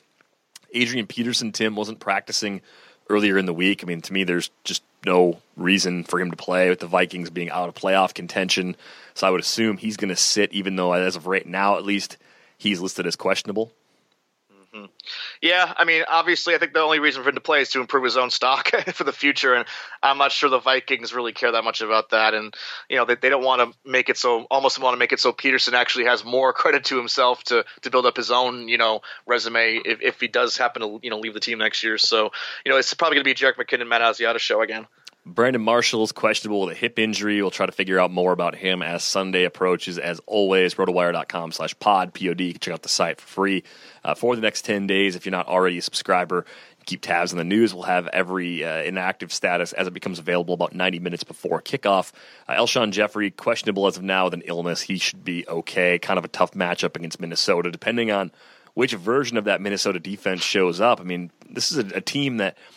[0.72, 2.60] Adrian Peterson, Tim, wasn't practicing
[3.08, 3.82] earlier in the week.
[3.82, 7.30] I mean, to me, there's just no reason for him to play with the Vikings
[7.30, 8.76] being out of playoff contention.
[9.14, 11.84] So I would assume he's going to sit, even though as of right now, at
[11.84, 12.16] least,
[12.58, 13.72] he's listed as questionable.
[14.74, 14.86] Mm-hmm.
[15.40, 17.80] Yeah, I mean, obviously, I think the only reason for him to play is to
[17.80, 19.66] improve his own stock for the future, and
[20.02, 22.34] I'm not sure the Vikings really care that much about that.
[22.34, 22.52] And
[22.88, 25.20] you know, they, they don't want to make it so almost want to make it
[25.20, 28.78] so Peterson actually has more credit to himself to to build up his own you
[28.78, 31.96] know resume if, if he does happen to you know leave the team next year.
[31.98, 32.30] So
[32.64, 34.88] you know, it's probably going to be Jerick McKinnon, Matt Asiata show again.
[35.26, 37.40] Brandon Marshall's questionable with a hip injury.
[37.40, 39.98] We'll try to figure out more about him as Sunday approaches.
[39.98, 42.44] As always, rotowire.com slash pod, P-O-D.
[42.44, 43.64] You can check out the site for free
[44.04, 45.16] uh, for the next 10 days.
[45.16, 46.44] If you're not already a subscriber,
[46.84, 47.72] keep tabs on the news.
[47.72, 52.12] We'll have every uh, inactive status as it becomes available about 90 minutes before kickoff.
[52.46, 54.82] Uh, Alshon Jeffery, questionable as of now with an illness.
[54.82, 55.98] He should be okay.
[55.98, 58.30] Kind of a tough matchup against Minnesota, depending on
[58.74, 61.00] which version of that Minnesota defense shows up.
[61.00, 62.58] I mean, this is a, a team that–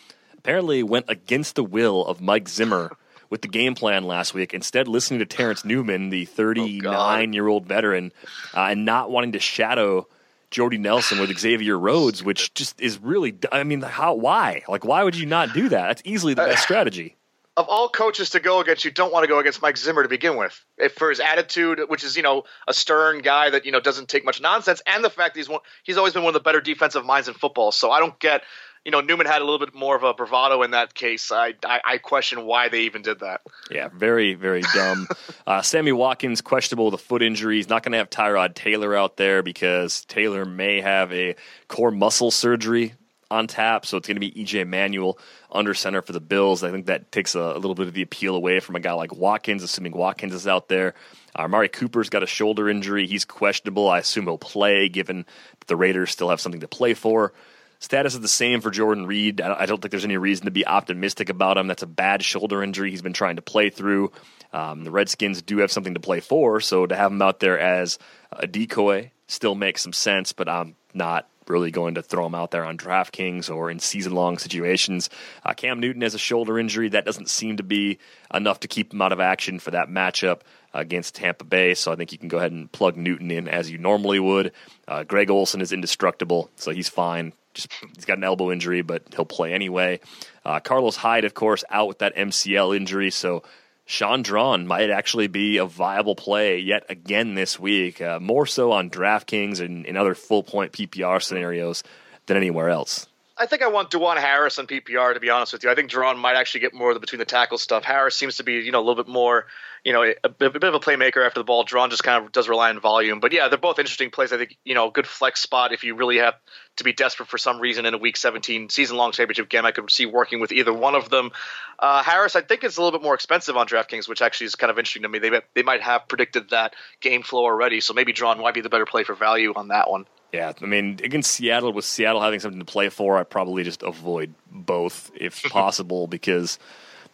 [0.48, 2.96] apparently went against the will of Mike Zimmer
[3.30, 7.66] with the game plan last week, instead listening to Terrence Newman, the 39 year old
[7.66, 8.14] veteran,
[8.56, 10.08] uh, and not wanting to shadow
[10.50, 14.64] Jordy Nelson with Xavier Rhodes, which just is really, I mean, how, why?
[14.70, 15.88] Like, why would you not do that?
[15.88, 17.18] That's easily the best strategy.
[17.58, 20.08] Of all coaches to go against, you don't want to go against Mike Zimmer to
[20.08, 20.64] begin with.
[20.78, 24.08] If for his attitude, which is you know a stern guy that you know doesn't
[24.08, 26.40] take much nonsense, and the fact that he's one, he's always been one of the
[26.40, 27.72] better defensive minds in football.
[27.72, 28.44] So I don't get
[28.86, 31.32] you know Newman had a little bit more of a bravado in that case.
[31.32, 33.42] I I, I question why they even did that.
[33.70, 35.08] Yeah, very very dumb.
[35.48, 37.58] uh, Sammy Watkins questionable with a foot injury.
[37.58, 41.36] He's not going to have Tyrod Taylor out there because Taylor may have a
[41.68, 42.94] core muscle surgery
[43.30, 43.86] on tap.
[43.86, 45.18] So it's going to be EJ Manuel
[45.52, 46.64] under center for the Bills.
[46.64, 48.94] I think that takes a, a, little bit of the appeal away from a guy
[48.94, 50.94] like Watkins, assuming Watkins is out there.
[51.38, 53.08] Uh, Amari Cooper's got a shoulder injury.
[53.08, 53.90] He's questionable.
[53.90, 55.26] I assume he'll play, given
[55.68, 57.34] the Raiders still have something to play for.
[57.80, 59.42] Status is the same for Jordan Reed.
[59.42, 61.68] I don't think there's any reason to be optimistic about him.
[61.68, 64.12] That's a bad shoulder injury he's been trying to play through.
[64.54, 67.60] Um, the Redskins do have something to play for, so to have him out there
[67.60, 68.00] as
[68.32, 72.52] a decoy still makes some sense, but I'm not really going to throw him out
[72.52, 75.10] there on DraftKings or in season long situations.
[75.46, 76.90] Uh, Cam Newton has a shoulder injury.
[76.90, 78.00] That doesn't seem to be
[78.34, 80.42] enough to keep him out of action for that matchup
[80.74, 81.74] against Tampa Bay.
[81.74, 84.52] So I think you can go ahead and plug Newton in as you normally would.
[84.88, 87.34] Uh, Greg Olsen is indestructible, so he's fine.
[87.58, 90.00] Just he's got an elbow injury, but he'll play anyway.
[90.46, 93.42] Uh, Carlos Hyde, of course, out with that MCL injury, so
[93.86, 98.72] Shaun Draughn might actually be a viable play yet again this week, uh, more so
[98.72, 101.82] on DraftKings and in other full point PPR scenarios
[102.28, 103.08] than anywhere else.
[103.40, 105.70] I think I want DuJuan Harris on PPR to be honest with you.
[105.70, 107.84] I think Draughn might actually get more of the between the tackle stuff.
[107.84, 109.46] Harris seems to be you know a little bit more
[109.88, 111.64] you know, a, a, bit of a playmaker after the ball.
[111.64, 113.22] Draughn just kind of does rely on volume.
[113.22, 114.34] But yeah, they're both interesting plays.
[114.34, 116.36] I think, you know, a good flex spot if you really have
[116.76, 119.66] to be desperate for some reason in a week 17 season long championship game.
[119.66, 121.32] I could see working with either one of them.
[121.80, 124.56] Uh, Harris, I think, is a little bit more expensive on DraftKings, which actually is
[124.56, 125.20] kind of interesting to me.
[125.20, 127.80] They, they might have predicted that game flow already.
[127.80, 130.06] So maybe Draughn might be the better play for value on that one.
[130.34, 133.82] Yeah, I mean, against Seattle, with Seattle having something to play for, I probably just
[133.82, 136.60] avoid both if possible because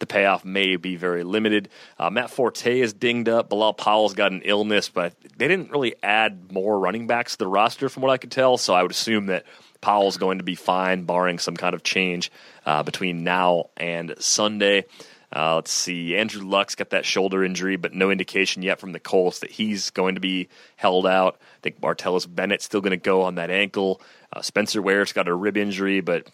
[0.00, 1.68] the payoff may be very limited.
[1.98, 3.48] Uh, Matt Forte is dinged up.
[3.48, 7.46] Bilal Powell's got an illness, but they didn't really add more running backs to the
[7.46, 8.58] roster from what I could tell.
[8.58, 9.44] So I would assume that
[9.80, 12.32] Powell's going to be fine, barring some kind of change
[12.66, 14.86] uh, between now and Sunday.
[15.34, 16.16] Uh, let's see.
[16.16, 19.90] Andrew Luck's got that shoulder injury, but no indication yet from the Colts that he's
[19.90, 21.38] going to be held out.
[21.40, 24.00] I think Martellus Bennett's still going to go on that ankle.
[24.32, 26.28] Uh, Spencer Ware's got a rib injury, but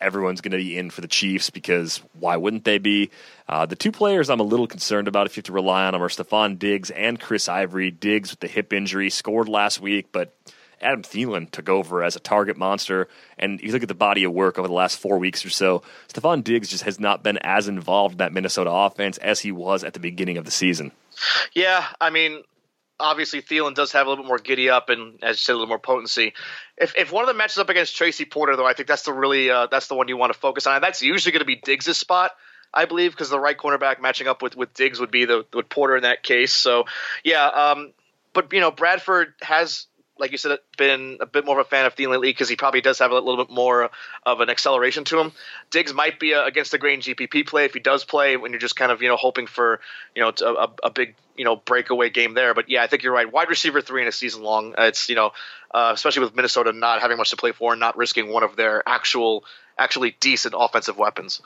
[0.00, 3.10] everyone's going to be in for the Chiefs because why wouldn't they be?
[3.48, 5.92] Uh, the two players I'm a little concerned about if you have to rely on
[5.92, 7.90] them are Stefon Diggs and Chris Ivory.
[7.90, 10.34] Diggs with the hip injury scored last week, but
[10.80, 13.08] Adam Thielen took over as a target monster.
[13.38, 15.50] And if you look at the body of work over the last four weeks or
[15.50, 19.52] so, Stefon Diggs just has not been as involved in that Minnesota offense as he
[19.52, 20.92] was at the beginning of the season.
[21.54, 22.42] Yeah, I mean,
[22.98, 25.56] obviously Thielen does have a little bit more giddy up and, as you said, a
[25.56, 26.34] little more potency.
[26.76, 29.12] If if one of them matches up against Tracy Porter, though, I think that's the
[29.12, 30.76] really uh, that's the one you want to focus on.
[30.76, 32.32] And that's usually going to be Diggs' spot.
[32.74, 35.68] I believe because the right cornerback matching up with, with Diggs would be the with
[35.68, 36.52] Porter in that case.
[36.52, 36.84] So
[37.24, 37.92] yeah, um,
[38.32, 39.86] but you know Bradford has
[40.18, 42.56] like you said, been a bit more of a fan of Thielen lately because he
[42.56, 43.90] probably does have a little bit more
[44.24, 45.32] of an acceleration to him.
[45.70, 48.60] Diggs might be a, against the grain GPP play if he does play when you're
[48.60, 49.80] just kind of you know hoping for
[50.14, 52.54] you know a, a big you know breakaway game there.
[52.54, 53.30] But yeah, I think you're right.
[53.30, 54.74] Wide receiver three in a season long.
[54.78, 55.32] It's you know
[55.72, 58.56] uh, especially with Minnesota not having much to play for and not risking one of
[58.56, 59.44] their actual
[59.78, 61.42] actually decent offensive weapons.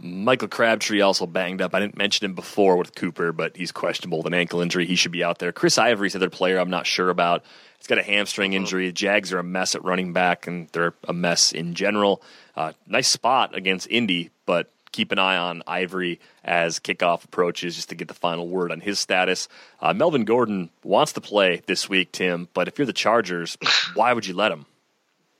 [0.00, 1.74] Michael Crabtree also banged up.
[1.74, 4.86] I didn't mention him before with Cooper, but he's questionable with an ankle injury.
[4.86, 5.52] He should be out there.
[5.52, 7.44] Chris Ivory's another player I'm not sure about.
[7.78, 8.62] He's got a hamstring mm-hmm.
[8.62, 8.86] injury.
[8.86, 12.22] The Jags are a mess at running back, and they're a mess in general.
[12.56, 17.88] Uh, nice spot against Indy, but keep an eye on Ivory as kickoff approaches just
[17.90, 19.48] to get the final word on his status.
[19.80, 23.56] Uh, Melvin Gordon wants to play this week, Tim, but if you're the Chargers,
[23.94, 24.66] why would you let him?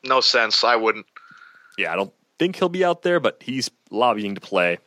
[0.04, 0.62] No sense.
[0.64, 1.06] I wouldn't.
[1.76, 4.78] Yeah, I don't think he'll be out there, but he's lobbying to play.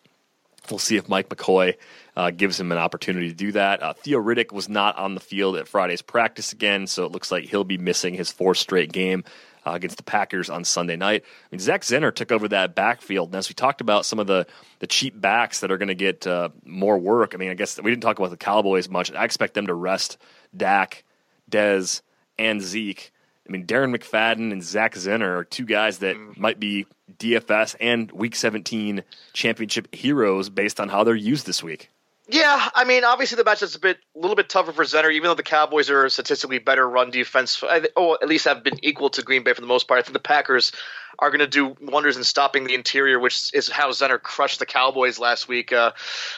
[0.69, 1.75] We'll see if Mike McCoy
[2.15, 3.81] uh, gives him an opportunity to do that.
[3.81, 7.31] Uh, Theo Riddick was not on the field at Friday's practice again, so it looks
[7.31, 9.23] like he'll be missing his fourth straight game
[9.65, 11.23] uh, against the Packers on Sunday night.
[11.25, 14.27] I mean, Zach Zenner took over that backfield, and as we talked about some of
[14.27, 14.45] the
[14.79, 17.33] the cheap backs that are going to get uh, more work.
[17.33, 19.11] I mean, I guess we didn't talk about the Cowboys much.
[19.11, 20.17] I expect them to rest
[20.55, 21.03] Dak,
[21.49, 22.01] Dez,
[22.37, 23.11] and Zeke.
[23.47, 26.37] I mean, Darren McFadden and Zach Zenner are two guys that mm.
[26.37, 26.85] might be
[27.17, 31.89] DFS and Week 17 championship heroes based on how they're used this week.
[32.31, 35.27] Yeah, I mean, obviously the matchup's a bit, a little bit tougher for Zenner, even
[35.27, 37.61] though the Cowboys are statistically better run defense,
[37.97, 39.99] or at least have been equal to Green Bay for the most part.
[39.99, 40.71] I think the Packers
[41.19, 44.65] are going to do wonders in stopping the interior, which is how Zenner crushed the
[44.65, 45.73] Cowboys last week.
[45.73, 45.91] Uh,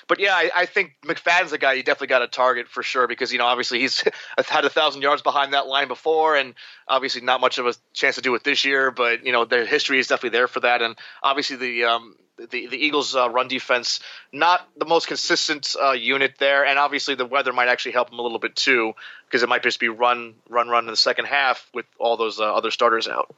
[0.07, 3.07] but yeah, I, I, think McFadden's a guy you definitely got a target for sure
[3.07, 4.03] because you know obviously he's
[4.47, 6.55] had a thousand yards behind that line before, and
[6.87, 8.89] obviously not much of a chance to do it this year.
[8.89, 12.15] But you know their history is definitely there for that, and obviously the um,
[12.49, 13.99] the the Eagles' uh, run defense
[14.31, 18.19] not the most consistent uh, unit there, and obviously the weather might actually help them
[18.19, 18.93] a little bit too
[19.25, 22.39] because it might just be run run run in the second half with all those
[22.39, 23.33] uh, other starters out.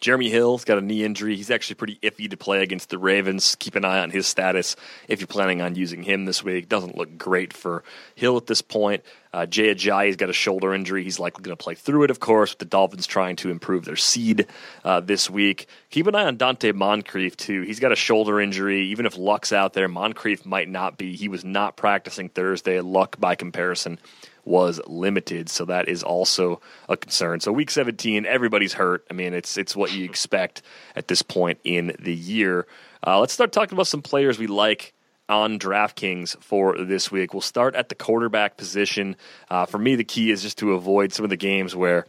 [0.00, 1.36] Jeremy Hill's got a knee injury.
[1.36, 3.54] He's actually pretty iffy to play against the Ravens.
[3.60, 4.74] Keep an eye on his status
[5.08, 6.70] if you're planning on using him this week.
[6.70, 9.04] Doesn't look great for Hill at this point.
[9.32, 11.04] Uh, Jay Ajayi's got a shoulder injury.
[11.04, 13.84] He's likely going to play through it, of course, with the Dolphins trying to improve
[13.84, 14.46] their seed
[14.84, 15.66] uh, this week.
[15.90, 17.62] Keep an eye on Donte Moncrief, too.
[17.62, 18.86] He's got a shoulder injury.
[18.88, 21.14] Even if Luck's out there, Moncrief might not be.
[21.14, 22.80] He was not practicing Thursday.
[22.80, 24.00] Luck, by comparison,
[24.44, 27.40] was limited, so that is also a concern.
[27.40, 29.06] So week 17, everybody's hurt.
[29.10, 30.62] I mean, it's it's what you expect
[30.96, 32.66] at this point in the year.
[33.06, 34.92] Uh, let's start talking about some players we like
[35.30, 37.32] on DraftKings for this week.
[37.32, 39.16] We'll start at the quarterback position.
[39.48, 42.06] Uh, for me, the key is just to avoid some of the games where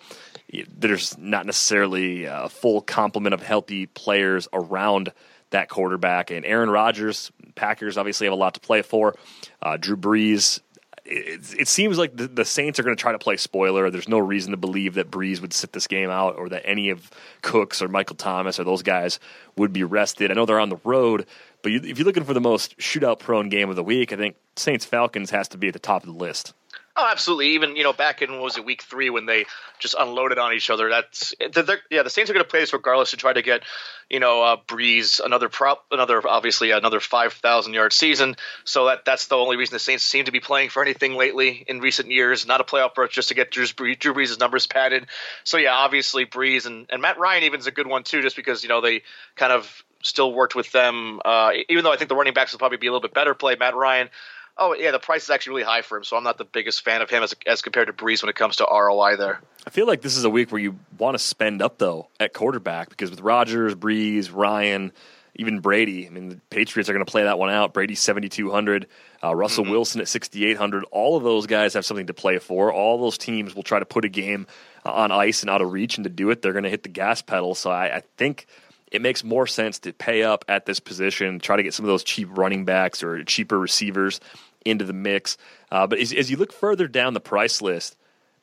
[0.75, 5.13] there's not necessarily a full complement of healthy players around
[5.51, 6.31] that quarterback.
[6.31, 9.15] And Aaron Rodgers, Packers obviously have a lot to play for.
[9.61, 10.59] Uh, Drew Brees,
[11.05, 13.89] it, it, seems like the, the Saints are going to try to play spoiler.
[13.89, 16.89] There's no reason to believe that Brees would sit this game out or that any
[16.89, 17.09] of
[17.41, 19.19] Cooks or Michael Thomas or those guys
[19.57, 20.31] would be rested.
[20.31, 21.27] I know they're on the road,
[21.63, 24.15] but you, if you're looking for the most shootout prone game of the week, I
[24.15, 26.53] think Saints Falcons has to be at the top of the list.
[26.95, 27.49] Oh, absolutely.
[27.51, 29.45] Even you know, back in was it week three when they
[29.79, 30.89] just unloaded on each other.
[30.89, 32.03] That's yeah.
[32.03, 33.63] The Saints are going to play this regardless to try to get
[34.09, 38.35] you know uh, Brees another prop, another obviously another five thousand yard season.
[38.65, 41.63] So that that's the only reason the Saints seem to be playing for anything lately
[41.65, 42.45] in recent years.
[42.45, 45.07] Not a playoff berth, just to get Drew, Drew Brees' numbers padded.
[45.45, 48.63] So yeah, obviously Brees and, and Matt Ryan even's a good one too, just because
[48.63, 49.03] you know they
[49.37, 51.21] kind of still worked with them.
[51.23, 53.33] Uh, even though I think the running backs will probably be a little bit better
[53.33, 53.55] play.
[53.55, 54.09] Matt Ryan
[54.57, 56.83] oh yeah, the price is actually really high for him, so I'm not the biggest
[56.83, 59.41] fan of him as as compared to Brees when it comes to ROI there.
[59.65, 62.33] I feel like this is a week where you want to spend up though at
[62.33, 64.91] quarterback because with Rodgers, Brees, Ryan,
[65.35, 66.07] even Brady.
[66.07, 67.73] I mean, the Patriots are going to play that one out.
[67.73, 68.87] Brady 7,200,
[69.23, 69.71] uh, Russell mm-hmm.
[69.71, 70.83] Wilson at 6,800.
[70.91, 72.71] All of those guys have something to play for.
[72.71, 74.47] All those teams will try to put a game
[74.85, 76.83] uh, on ice and out of reach, and to do it, they're going to hit
[76.83, 77.55] the gas pedal.
[77.55, 78.47] So I, I think
[78.91, 81.89] it makes more sense to pay up at this position, try to get some of
[81.89, 84.19] those cheap running backs or cheaper receivers
[84.65, 85.37] into the mix.
[85.71, 87.95] Uh, but as, as, you look further down the price list,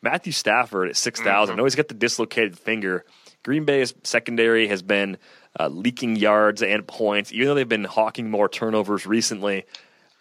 [0.02, 1.52] Matthew Stafford at 6,000, mm-hmm.
[1.52, 3.04] I know he's got the dislocated finger.
[3.42, 5.18] Green Bay's secondary has been
[5.58, 9.64] uh, leaking yards and points, even though they've been hawking more turnovers recently.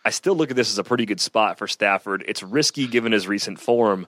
[0.03, 2.23] I still look at this as a pretty good spot for Stafford.
[2.27, 4.07] It's risky given his recent form,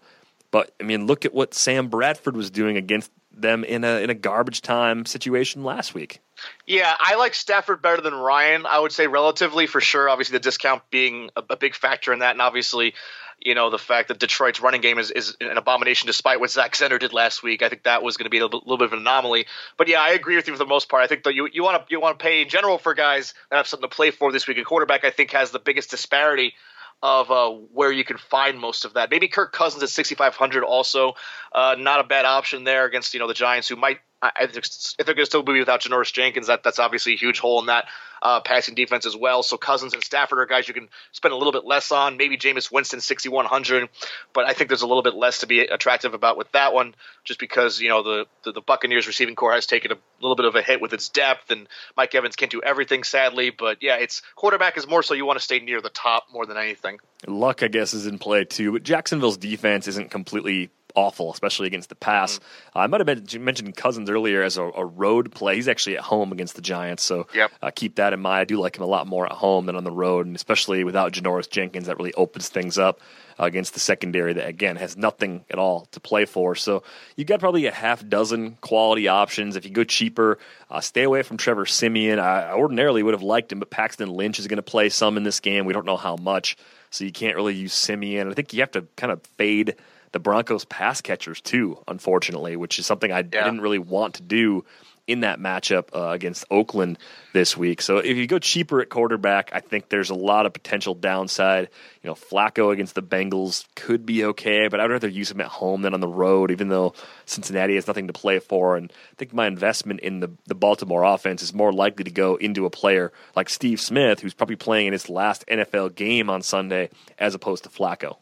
[0.51, 4.09] but I mean, look at what Sam Bradford was doing against them in a in
[4.09, 6.21] a garbage time situation last week.
[6.65, 8.65] Yeah, I like Stafford better than Ryan.
[8.65, 10.09] I would say relatively for sure.
[10.09, 12.93] Obviously, the discount being a, a big factor in that, and obviously,
[13.41, 16.73] you know, the fact that Detroit's running game is, is an abomination despite what Zach
[16.73, 17.61] Zenner did last week.
[17.61, 19.45] I think that was going to be a little, little, bit of an anomaly.
[19.77, 21.03] But yeah, I agree with you for the most part.
[21.03, 23.33] I think that you you want to you want to pay in general for guys
[23.49, 24.57] that have something to play for this week.
[24.57, 26.53] A quarterback, I think, has the biggest disparity
[27.01, 29.09] of uh, where you can find most of that.
[29.09, 31.13] Maybe Kirk Cousins at 6,500 also
[31.53, 34.97] uh, not a bad option there against you know the Giants who might I, if
[34.97, 37.67] they're going to still be without Janoris Jenkins, that that's obviously a huge hole in
[37.67, 37.85] that
[38.21, 39.43] uh, passing defense as well.
[39.43, 42.17] So Cousins and Stafford are guys you can spend a little bit less on.
[42.17, 43.87] Maybe Jameis Winston 6100,
[44.33, 46.95] but I think there's a little bit less to be attractive about with that one,
[47.23, 50.45] just because you know the, the, the Buccaneers receiving corps has taken a little bit
[50.45, 53.51] of a hit with its depth, and Mike Evans can't do everything sadly.
[53.51, 56.45] But yeah, it's quarterback is more so you want to stay near the top more
[56.45, 56.99] than anything.
[57.25, 61.89] Luck, I guess, is in play too, but Jacksonville's defense isn't completely awful, especially against
[61.89, 62.35] the pass.
[62.35, 62.77] Mm-hmm.
[62.77, 65.55] Uh, I might have mentioned Cousins earlier as a, a, road play.
[65.55, 67.51] He's actually at home against the Giants, so yep.
[67.61, 68.41] uh, keep that in mind.
[68.41, 70.83] I do like him a lot more at home than on the road, and especially
[70.83, 72.99] without Janoris Jenkins, that really opens things up
[73.39, 76.55] uh, against the secondary that again has nothing at all to play for.
[76.55, 76.83] So
[77.15, 79.55] you got probably a half dozen quality options.
[79.55, 80.37] If you go cheaper,
[80.69, 82.19] uh, stay away from Trevor Siemian.
[82.19, 85.23] I ordinarily would have liked him, but Paxton Lynch is going to play some in
[85.23, 85.65] this game.
[85.65, 86.57] We don't know how much,
[86.89, 88.29] so you can't really use Siemian.
[88.29, 89.75] I think you have to kind of fade
[90.11, 93.43] the Broncos pass catchers too, unfortunately, which is something I, yeah.
[93.43, 94.65] Didn't really want to do
[95.09, 96.99] in that matchup uh, against Oakland
[97.33, 97.81] this week.
[97.81, 101.69] So if you go cheaper at quarterback, I think there's a lot of potential downside.
[102.03, 105.47] You know, Flacco against the Bengals could be okay, but I'd rather use him at
[105.47, 106.93] home than on the road, even though
[107.25, 108.77] Cincinnati has nothing to play for.
[108.77, 112.35] And I think my investment in the, the Baltimore offense is more likely to go
[112.35, 116.43] into a player like Steve Smith, who's probably playing in his last NFL game on
[116.43, 118.17] Sunday, as opposed to Flacco.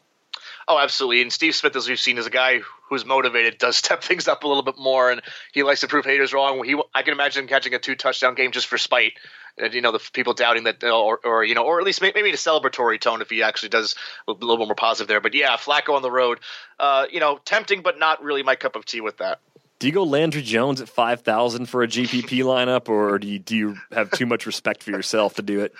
[0.70, 1.22] Oh, absolutely.
[1.22, 4.44] And Steve Smith, as we've seen, is a guy who's motivated, does step things up
[4.44, 6.62] a little bit more, and he likes to prove haters wrong.
[6.62, 9.14] He, I can imagine him catching a two touchdown game just for spite,
[9.56, 12.20] and you know the people doubting that, or, or you know, or at least maybe
[12.20, 13.94] in a celebratory tone if he actually does
[14.28, 15.22] a little bit more positive there.
[15.22, 16.38] But yeah, Flacco on the road,
[16.78, 19.40] uh, you know, tempting, but not really my cup of tea with that.
[19.78, 23.38] Do you go Landry Jones at five thousand for a GPP lineup, or do you
[23.38, 25.72] do you have too much respect for yourself to do it?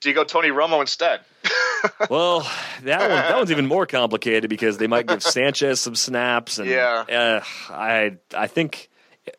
[0.00, 1.20] Do you go Tony Romo instead?
[2.10, 2.40] well,
[2.82, 6.68] that one that one's even more complicated because they might give Sanchez some snaps, and
[6.68, 7.40] yeah, uh,
[7.72, 8.90] I I think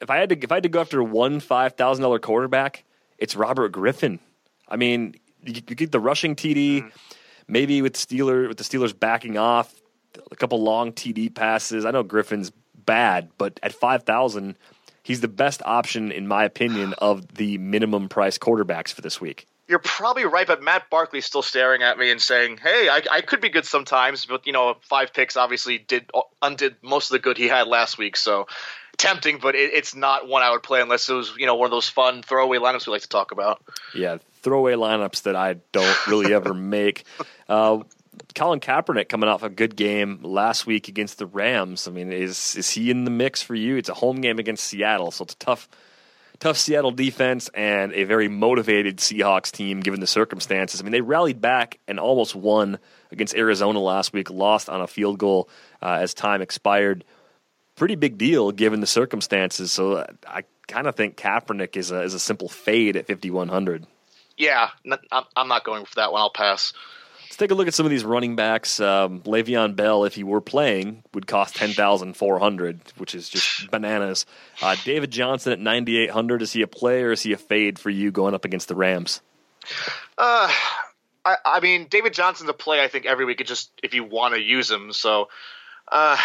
[0.02, 2.84] if I had to if I had to go after one five thousand dollar quarterback,
[3.18, 4.20] it's Robert Griffin.
[4.68, 6.92] I mean, you, you get the rushing TD, mm.
[7.48, 9.74] maybe with Steeler with the Steelers backing off,
[10.30, 11.86] a couple long TD passes.
[11.86, 14.58] I know Griffin's bad, but at five thousand,
[15.04, 19.48] he's the best option in my opinion of the minimum price quarterbacks for this week
[19.70, 23.22] you're probably right, but Matt Barkley's still staring at me and saying, "Hey, I, I,
[23.22, 26.10] could be good sometimes." But you know, five picks obviously did
[26.42, 28.18] undid most of the good he had last week.
[28.18, 28.48] So
[28.98, 31.68] tempting, but it, it's not one I would play unless it was you know one
[31.68, 33.64] of those fun throwaway lineups we like to talk about.
[33.94, 37.06] Yeah, throwaway lineups that I don't really ever make.
[37.48, 37.84] Uh,
[38.34, 41.88] Colin Kaepernick coming off a good game last week against the Rams.
[41.88, 43.78] I mean, is is he in the mix for you?
[43.78, 45.70] It's a home game against Seattle, so it's a tough
[46.40, 50.80] tough Seattle defense and a very motivated Seahawks team given the circumstances.
[50.80, 52.80] I mean, they rallied back and almost won
[53.12, 55.50] against Arizona last week, lost on a field goal
[55.82, 57.04] uh, as time expired.
[57.76, 59.72] Pretty big deal given the circumstances.
[59.72, 63.86] So uh, I kind of think Kaepernick is a, is a simple fade at 5,100.
[64.38, 64.70] Yeah,
[65.36, 66.22] I'm not going for that one.
[66.22, 66.72] I'll pass
[67.40, 68.80] take a look at some of these running backs.
[68.80, 73.30] Um, Le'Veon Bell, if he were playing, would cost ten thousand four hundred, which is
[73.30, 74.26] just bananas.
[74.62, 76.42] Uh, David Johnson at ninety eight hundred.
[76.42, 78.76] Is he a play or is he a fade for you going up against the
[78.76, 79.22] Rams?
[80.18, 80.52] Uh,
[81.26, 82.84] I, I mean, David Johnson's a play.
[82.84, 83.42] I think every week.
[83.42, 84.94] It just if you want to use him.
[84.94, 85.30] So.
[85.92, 86.16] Uh,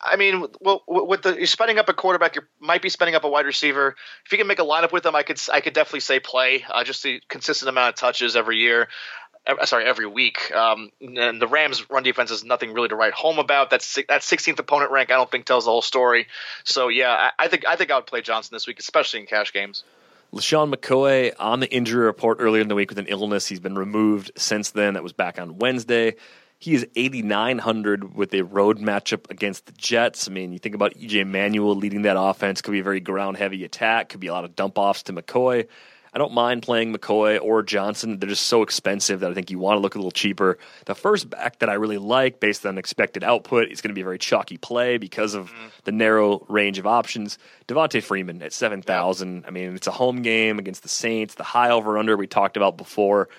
[0.00, 3.22] I mean, well, with the you're spending up a quarterback, you might be spending up
[3.22, 3.94] a wide receiver.
[4.26, 6.64] If you can make a lineup with them, I could I could definitely say play.
[6.68, 8.88] Uh, just the consistent amount of touches every year
[9.64, 10.52] sorry, every week.
[10.52, 13.70] Um, and the Rams' run defense is nothing really to write home about.
[13.70, 15.10] That's that 16th opponent rank.
[15.10, 16.26] I don't think tells the whole story.
[16.64, 19.26] So yeah, I, I think I think I would play Johnson this week, especially in
[19.26, 19.84] cash games.
[20.32, 23.46] LeSean McCoy on the injury report earlier in the week with an illness.
[23.46, 24.94] He's been removed since then.
[24.94, 26.14] That was back on Wednesday.
[26.58, 30.28] He is 8,900 with a road matchup against the Jets.
[30.28, 33.36] I mean, you think about EJ Manuel leading that offense, could be a very ground
[33.36, 35.66] heavy attack, could be a lot of dump offs to McCoy.
[36.14, 38.18] I don't mind playing McCoy or Johnson.
[38.18, 40.58] They're just so expensive that I think you want to look a little cheaper.
[40.84, 44.02] The first back that I really like, based on expected output, is going to be
[44.02, 45.70] a very chalky play because of mm.
[45.84, 47.38] the narrow range of options.
[47.66, 49.44] Devonta Freeman at 7,000.
[49.46, 51.34] I mean, it's a home game against the Saints.
[51.34, 53.30] The high over under we talked about before.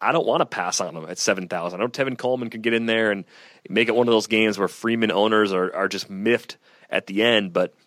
[0.00, 1.80] I don't want to pass on him at 7,000.
[1.80, 3.24] I know Tevin Coleman can get in there and
[3.68, 6.56] make it one of those games where Freeman owners are, are just miffed
[6.88, 7.74] at the end, but–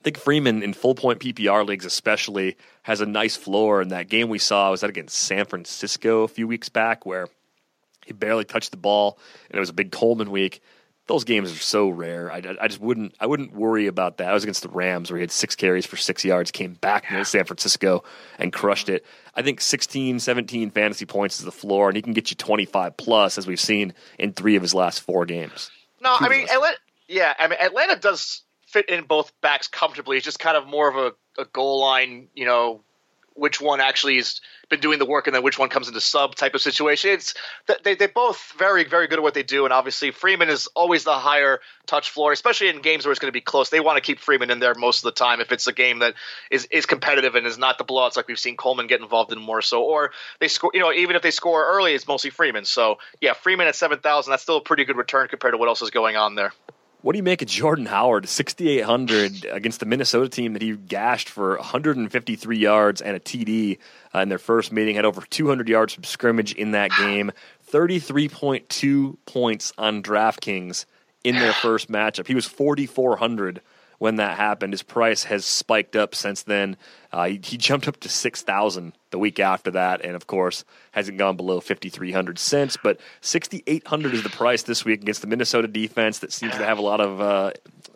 [0.00, 3.82] I think Freeman in full point PPR leagues, especially, has a nice floor.
[3.82, 7.28] And that game we saw was that against San Francisco a few weeks back, where
[8.06, 9.18] he barely touched the ball,
[9.50, 10.62] and it was a big Coleman week.
[11.06, 12.30] Those games are so rare.
[12.30, 14.30] I, I just wouldn't I wouldn't worry about that.
[14.30, 17.08] I was against the Rams where he had six carries for six yards, came back
[17.08, 18.04] to San Francisco
[18.38, 19.04] and crushed it.
[19.34, 22.96] I think 16, 17 fantasy points is the floor, and he can get you 25
[22.96, 25.70] plus, as we've seen in three of his last four games.
[26.00, 26.76] No, Two I mean, Atlanta,
[27.08, 30.16] yeah, I mean, Atlanta does fit in both backs comfortably.
[30.16, 32.82] It's just kind of more of a, a goal line, you know,
[33.34, 36.34] which one actually has been doing the work and then which one comes into sub
[36.34, 37.10] type of situation.
[37.10, 37.34] It's
[37.84, 41.04] they they both very very good at what they do, and obviously Freeman is always
[41.04, 43.70] the higher touch floor, especially in games where it's going to be close.
[43.70, 46.00] They want to keep Freeman in there most of the time if it's a game
[46.00, 46.14] that
[46.50, 49.40] is is competitive and is not the blowouts like we've seen Coleman get involved in
[49.40, 50.70] more so, or they score.
[50.74, 52.64] You know, even if they score early, it's mostly Freeman.
[52.64, 55.68] So yeah, Freeman at seven thousand, that's still a pretty good return compared to what
[55.68, 56.52] else is going on there.
[57.02, 61.30] What do you make of Jordan Howard, 6,800 against the Minnesota team that he gashed
[61.30, 63.78] for 153 yards and a TD
[64.14, 64.96] uh, in their first meeting?
[64.96, 67.32] Had over 200 yards from scrimmage in that game,
[67.72, 70.84] 33.2 points on DraftKings
[71.24, 72.26] in their first matchup.
[72.26, 73.62] He was 4,400
[74.00, 74.72] when that happened.
[74.72, 76.78] His price has spiked up since then.
[77.12, 80.64] Uh, he, he, jumped up to six thousand the week after that, and of course
[80.92, 82.76] hasn't gone below fifty three hundred since.
[82.82, 86.52] But sixty eight hundred is the price this week against the Minnesota defense that seems
[86.56, 87.52] to have a lot of uh,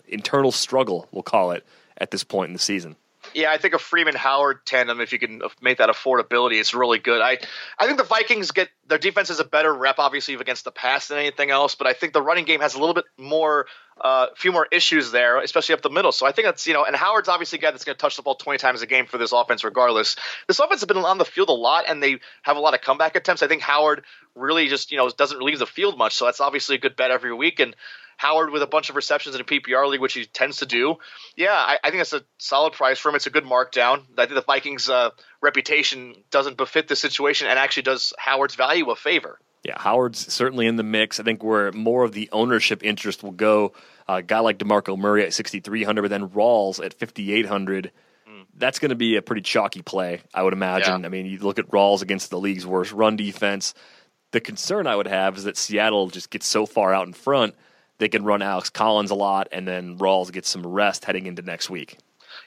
[0.07, 1.09] internal struggle.
[1.11, 2.97] We'll call it at this point in the season.
[3.35, 6.99] Yeah, I think a Freeman Howard tandem, if you can make that affordability, it's really
[6.99, 7.21] good.
[7.21, 7.39] I,
[7.79, 11.09] I think the Vikings get their defense is a better rep, obviously, against the pass
[11.09, 11.75] than anything else.
[11.75, 13.67] But I think the running game has a little bit more,
[14.01, 16.13] a uh, few more issues there, especially up the middle.
[16.13, 18.17] So I think that's you know, and Howard's obviously a guy that's going to touch
[18.17, 20.17] the ball 20 times a game for this offense, regardless.
[20.47, 22.83] This offense has been on the field a lot, and they have a lot of
[22.83, 23.43] comeback attempts.
[23.43, 24.05] I think Howard
[24.37, 27.11] really just you know doesn't leave the field much, so that's obviously a good bet
[27.11, 27.61] every week.
[27.61, 27.75] And
[28.17, 30.97] Howard with a bunch of receptions in a PPR league, which he tends to do.
[31.37, 33.15] Yeah, I, I think that's a solid price for him.
[33.15, 34.03] It's a good markdown.
[34.17, 35.11] I think the Vikings' uh,
[35.41, 39.39] reputation doesn't befit the situation and actually does Howard's value a favor.
[39.65, 41.19] Yeah, Howard's certainly in the mix.
[41.19, 43.73] I think where more of the ownership interest will go,
[44.07, 47.91] uh, a guy like DeMarco Murray at 6,300, but then Rawls at 5,800
[48.27, 48.43] hmm.
[48.55, 51.01] that's going to be a pretty chalky play, I would imagine.
[51.01, 51.07] Yeah.
[51.07, 53.73] I mean, you look at Rawls against the league's worst run defense.
[54.33, 57.55] The concern I would have is that Seattle just gets so far out in front
[57.99, 61.43] they can run Alex Collins a lot, and then Rawls gets some rest heading into
[61.43, 61.99] next week.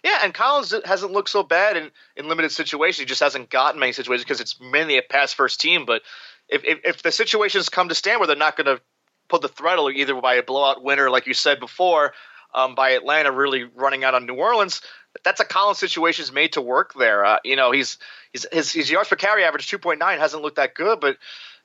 [0.03, 2.99] Yeah, and Collins hasn't looked so bad in, in limited situations.
[2.99, 5.85] He just hasn't gotten many situations because it's mainly a pass first team.
[5.85, 6.01] But
[6.49, 8.81] if, if, if the situations come to stand where they're not going to
[9.27, 12.13] put the throttle either by a blowout winner, like you said before,
[12.53, 14.81] um, by Atlanta really running out on New Orleans,
[15.23, 17.25] that's a Collins situation is made to work there.
[17.25, 17.97] Uh, you know, he's,
[18.31, 21.17] he's his, his yards per carry average 2.9 hasn't looked that good, but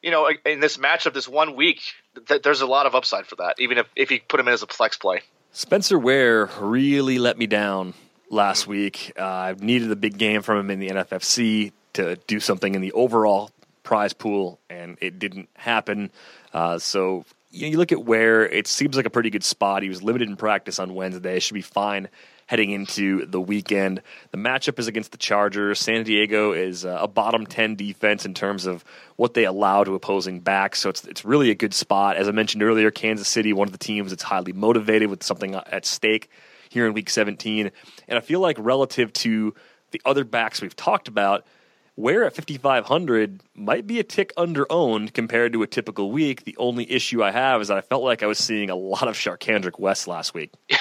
[0.03, 1.81] you know, in this matchup, this one week,
[2.27, 4.55] th- there's a lot of upside for that, even if, if you put him in
[4.55, 5.21] as a flex play.
[5.53, 7.95] Spencer Ware really let me down
[8.31, 9.13] last week.
[9.19, 12.81] Uh, I needed a big game from him in the NFFC to do something in
[12.81, 13.51] the overall
[13.83, 16.11] prize pool, and it didn't happen.
[16.53, 19.83] Uh, so you, know, you look at Ware, it seems like a pretty good spot.
[19.83, 22.09] He was limited in practice on Wednesday, should be fine
[22.53, 24.03] heading into the weekend.
[24.31, 25.81] The matchup is against the Chargers.
[25.81, 28.85] San Diego is uh, a bottom 10 defense in terms of
[29.17, 32.19] what they allow to opposing backs, so it's, it's really a good spot.
[32.19, 35.55] As I mentioned earlier, Kansas City, one of the teams that's highly motivated with something
[35.55, 36.29] at stake
[36.69, 37.71] here in week 17.
[38.07, 39.55] And I feel like relative to
[39.93, 41.47] the other backs we've talked about,
[41.95, 46.45] Ware at 5,500 might be a tick under owned compared to a typical week.
[46.45, 49.09] The only issue I have is that I felt like I was seeing a lot
[49.09, 50.53] of Charcandrick West last week.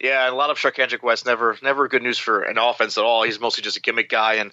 [0.00, 1.26] Yeah, a lot of Charcandrick West.
[1.26, 3.24] Never, never good news for an offense at all.
[3.24, 4.52] He's mostly just a gimmick guy, and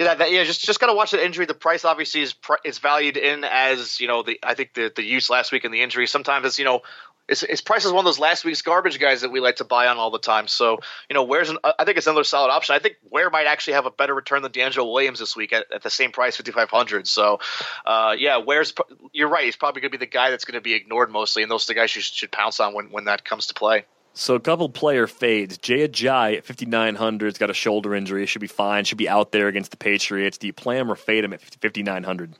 [0.00, 1.44] yeah, that, yeah, just just got to watch the injury.
[1.44, 2.34] The price obviously is
[2.64, 5.72] is valued in as you know the I think the the use last week and
[5.72, 6.06] the injury.
[6.06, 6.80] Sometimes it's you know
[7.28, 9.64] his, his price is one of those last week's garbage guys that we like to
[9.64, 10.46] buy on all the time.
[10.46, 12.74] So, you know, Ware's an, I think it's another solid option.
[12.74, 15.66] I think Ware might actually have a better return than DeAngelo Williams this week at,
[15.72, 17.06] at the same price, 5,500.
[17.06, 17.40] So,
[17.84, 18.72] uh, yeah, Ware's,
[19.12, 19.44] you're right.
[19.44, 21.42] He's probably going to be the guy that's going to be ignored mostly.
[21.42, 23.84] And those are the guys you should pounce on when, when that comes to play.
[24.18, 25.58] So a couple player fades.
[25.58, 28.24] Jay Ajayi at 5,900's got a shoulder injury.
[28.24, 28.84] Should be fine.
[28.84, 30.38] Should be out there against the Patriots.
[30.38, 32.34] Do you play him or fade him at 5,900?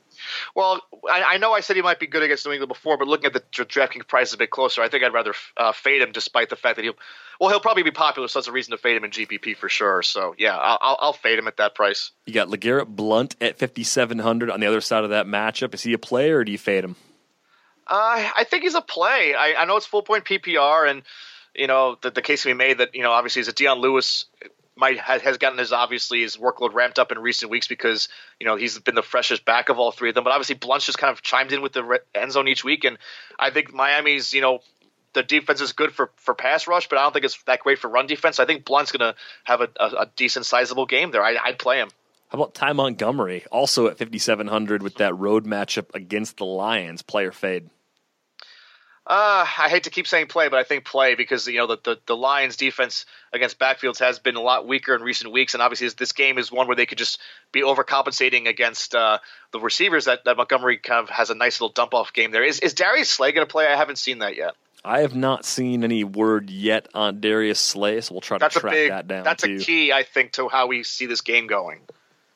[0.55, 3.07] Well, I, I, know I said he might be good against New England before, but
[3.07, 6.11] looking at the DraftKings price a bit closer, I think I'd rather uh, fade him,
[6.11, 6.95] despite the fact that he'll,
[7.39, 9.69] well, he'll probably be popular, so that's a reason to fade him in GPP for
[9.69, 10.01] sure.
[10.01, 12.11] So yeah, I'll, I'll fade him at that price.
[12.25, 15.73] You got LeGarrette Blunt at 5,700 on the other side of that matchup.
[15.73, 16.95] Is he a player or do you fade him?
[17.87, 19.33] Uh, I think he's a play.
[19.33, 21.03] I, I know it's full point PPR, and
[21.55, 23.79] you know the, the case can be made that you know obviously is a Dion
[23.79, 24.25] Lewis
[24.77, 28.09] might has gotten his obviously his workload ramped up in recent weeks because
[28.39, 30.23] you know he's been the freshest back of all three of them.
[30.23, 32.97] But obviously Blunt's just kind of chimed in with the end zone each week, and
[33.39, 34.59] I think Miami's you know
[35.13, 37.79] the defense is good for, for pass rush, but I don't think it's that great
[37.79, 38.39] for run defense.
[38.39, 41.23] I think Blunt's going to have a, a, a, decent, sizable game there.
[41.23, 41.89] I, would play him.
[42.29, 47.01] How about Ty Montgomery, also at 5,700 with that road matchup against the Lions?
[47.01, 47.69] Player fade.
[49.09, 51.77] Uh, I hate to keep saying play, but I think play because you know the,
[51.81, 55.63] the, the Lions' defense against backfields has been a lot weaker in recent weeks, and
[55.63, 57.17] obviously this game is one where they could just
[57.53, 59.19] be overcompensating against uh,
[59.53, 60.05] the receivers.
[60.05, 62.43] That, that Montgomery kind of has a nice little dump off game there.
[62.43, 63.65] Is is Darius Slay going to play?
[63.65, 64.55] I haven't seen that yet.
[64.83, 68.73] I have not seen any word yet on Darius Slay, so we'll try to track
[68.73, 69.23] big, that down.
[69.23, 69.55] That's too.
[69.55, 71.79] a key, I think, to how we see this game going.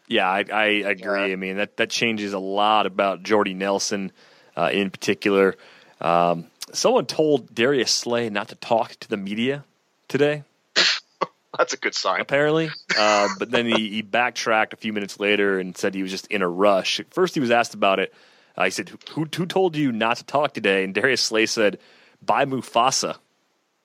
[0.08, 1.28] Yeah, I, I agree.
[1.28, 1.34] Yeah.
[1.34, 4.14] I mean that that changes a lot about Jordy Nelson
[4.56, 5.58] uh, in particular.
[6.00, 9.64] Um, someone told Darius Slay not to talk to the media
[10.08, 10.44] today.
[11.58, 12.22] That's a good sign.
[12.22, 12.70] Apparently.
[12.98, 16.28] Uh, but then he, he, backtracked a few minutes later and said he was just
[16.28, 17.02] in a rush.
[17.10, 18.14] First, he was asked about it.
[18.56, 20.84] Uh, he said, who, who told you not to talk today?
[20.84, 21.80] And Darius Slay said,
[22.22, 23.18] By Mufasa.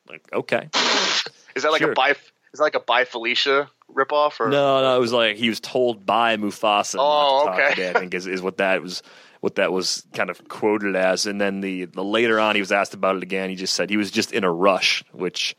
[0.08, 0.68] Like, okay.
[1.54, 1.92] Is that like sure.
[1.92, 2.10] a bye?
[2.10, 4.38] Is that like a bye Felicia ripoff?
[4.40, 4.48] Or?
[4.48, 4.96] No, no.
[4.96, 6.96] It was like he was told by Mufasa.
[6.98, 7.70] Oh, okay.
[7.70, 9.02] Today, I think is, is what that was
[9.46, 11.24] what that was kind of quoted as.
[11.24, 13.48] And then the, the later on, he was asked about it again.
[13.48, 15.56] He just said he was just in a rush, which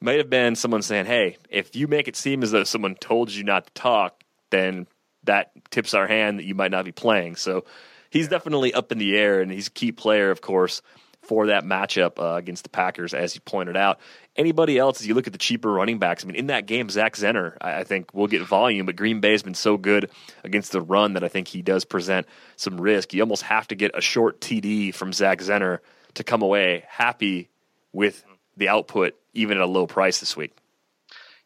[0.00, 3.32] might have been someone saying, "Hey, if you make it seem as though someone told
[3.32, 4.86] you not to talk, then
[5.24, 7.64] that tips our hand that you might not be playing." So
[8.08, 10.80] he's definitely up in the air, and he's a key player, of course,
[11.20, 13.98] for that matchup uh, against the Packers, as you pointed out.
[14.38, 16.88] Anybody else, as you look at the cheaper running backs, I mean, in that game,
[16.88, 20.10] Zach Zenner, I, I think, will get volume, but Green Bay's been so good
[20.44, 22.26] against the run that I think he does present
[22.56, 23.12] some risk.
[23.12, 25.80] You almost have to get a short TD from Zach Zenner
[26.14, 27.48] to come away happy
[27.92, 28.24] with
[28.56, 30.54] the output, even at a low price this week.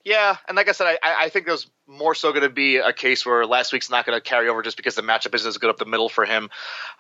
[0.05, 2.93] Yeah, and like I said, I, I think there's more so going to be a
[2.93, 5.59] case where last week's not going to carry over just because the matchup isn't as
[5.59, 6.51] good up the middle for him.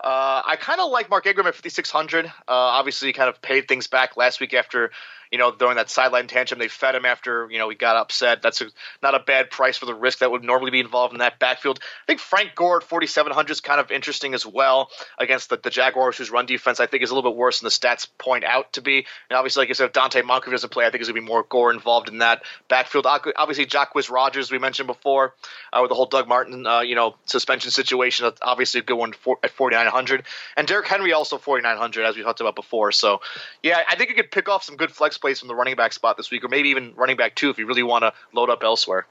[0.02, 2.26] Uh, I kind of like Mark Ingram at 5,600.
[2.26, 4.92] Uh, obviously, he kind of paid things back last week after
[5.32, 6.60] you know, during that sideline tantrum.
[6.60, 8.42] They fed him after, you know, he got upset.
[8.42, 8.66] That's a,
[9.02, 11.80] not a bad price for the risk that would normally be involved in that backfield.
[11.82, 15.70] I think Frank Gore at 4,700 is kind of interesting as well against the, the
[15.70, 18.44] Jaguars, whose run defense I think is a little bit worse than the stats point
[18.44, 19.06] out to be.
[19.30, 21.26] And obviously, like I said, if Donte Moncrief doesn't play, I think there's going to
[21.26, 23.06] be more Gore involved in that backfield.
[23.06, 25.34] Obviously, Jacquizz Rodgers, we mentioned before,
[25.72, 28.24] uh, with the whole Doug Martin, uh, you know, suspension situation.
[28.24, 30.24] that's Obviously, a good one for, at 4,900.
[30.58, 32.92] And Derrick Henry also 4,900, as we talked about before.
[32.92, 33.22] So,
[33.62, 35.94] yeah, I think you could pick off some good flex plays from the running back
[35.94, 38.50] spot this week, or maybe even running back two if you really want to load
[38.50, 39.06] up elsewhere.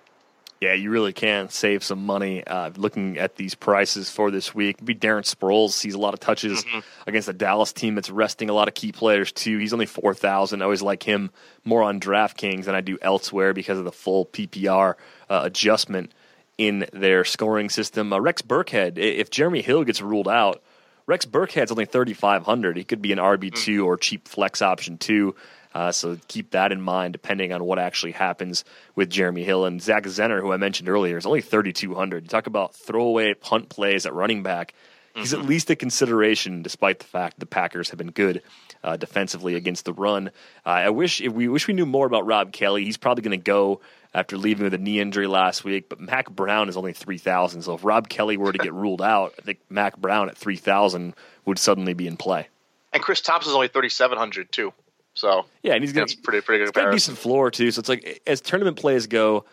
[0.62, 4.80] Yeah, you really can save some money uh, looking at these prices for this week.
[4.80, 6.80] Maybe Darren Sproles sees a lot of touches mm-hmm.
[7.08, 9.58] against the Dallas team that's resting a lot of key players too.
[9.58, 10.62] He's only four thousand.
[10.62, 11.32] I always like him
[11.66, 14.94] more on DraftKings than I do elsewhere because of the full PPR
[15.32, 16.14] uh, adjustment
[16.60, 18.14] in their scoring system.
[18.14, 20.62] Uh, Rex Burkhead, if Jeremy Hill gets ruled out,
[21.08, 22.78] Rex Burkhead's only thirty five hundred.
[22.78, 23.88] He could be an RB two mm.
[23.88, 25.36] or cheap flex option too.
[25.74, 28.66] Uh, so keep that in mind, depending on what actually happens
[28.96, 32.24] with Jeremy Hill and Zach Zenner, who I mentioned earlier, is only 3,200.
[32.24, 34.74] You talk about throwaway punt plays at running back.
[35.14, 35.42] He's mm-hmm.
[35.42, 38.42] at least a consideration, despite the fact the Packers have been good
[38.84, 40.30] uh, defensively against the run.
[40.66, 42.86] Uh, I wish we wish we knew more about Rob Kelley.
[42.86, 43.82] He's probably going to go
[44.14, 45.90] after leaving with a knee injury last week.
[45.90, 47.64] But Mack Brown is only three thousand.
[47.64, 50.58] So if Rob Kelley were to get ruled out, I think Mack Brown at three
[50.58, 51.14] thousand
[51.46, 52.48] would suddenly be in play.
[52.94, 54.74] And Chris Thompson's only thirty seven hundred too.
[55.14, 56.74] So yeah, and he's got pretty pretty good.
[56.74, 57.72] got a decent floor too.
[57.72, 59.46] So it's like as tournament plays go,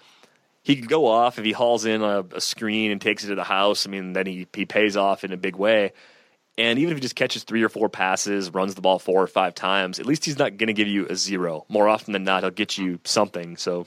[0.62, 3.34] he could go off if he hauls in a, a, screen and takes it to
[3.34, 3.86] the house.
[3.86, 5.92] I mean, then he he pays off in a big way.
[6.56, 9.28] And even if he just catches three or four passes, runs the ball four or
[9.28, 11.64] five times, at least he's not going to give you a zero.
[11.68, 13.56] More often than not, he'll get you something.
[13.56, 13.86] So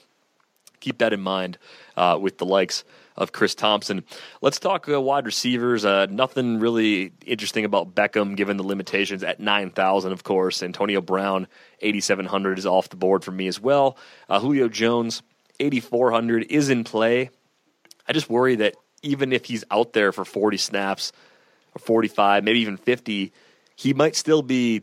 [0.80, 1.57] keep that in mind
[1.97, 2.86] uh, with the likes
[3.22, 4.03] of Chris Thompson.
[4.41, 5.86] Let's talk uh, wide receivers.
[5.86, 10.63] Uh, nothing really interesting about Beckham, given the limitations at 9,000, of course.
[10.63, 11.47] Antonio Brown,
[11.82, 13.95] 8,700 is off the board for me as well.
[14.28, 15.22] Uh, Julio Jones,
[15.59, 17.30] 8,400 is in play.
[18.07, 21.11] I just worry that even if he's out there for 40 snaps
[21.76, 23.32] or 45, maybe even 50,
[23.76, 24.82] he might still be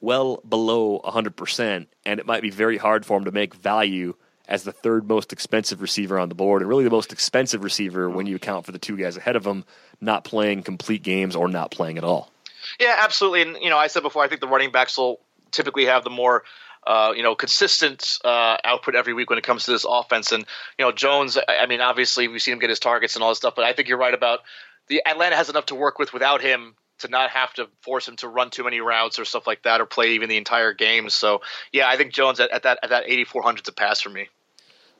[0.00, 4.14] well below 100%, and it might be very hard for him to make value
[4.48, 8.08] as the third most expensive receiver on the board, and really the most expensive receiver
[8.08, 9.64] when you account for the two guys ahead of him
[10.00, 12.30] not playing complete games or not playing at all.
[12.78, 13.42] Yeah, absolutely.
[13.42, 15.20] And you know, I said before, I think the running backs will
[15.50, 16.44] typically have the more
[16.86, 20.30] uh, you know, consistent uh, output every week when it comes to this offense.
[20.30, 20.46] And
[20.78, 21.36] you know, Jones.
[21.48, 23.72] I mean, obviously we've seen him get his targets and all this stuff, but I
[23.72, 24.40] think you're right about
[24.88, 28.16] the Atlanta has enough to work with without him to not have to force him
[28.16, 31.10] to run too many routes or stuff like that, or play even the entire game.
[31.10, 31.42] So
[31.72, 34.28] yeah, I think Jones at, at that at that 8400 is a pass for me.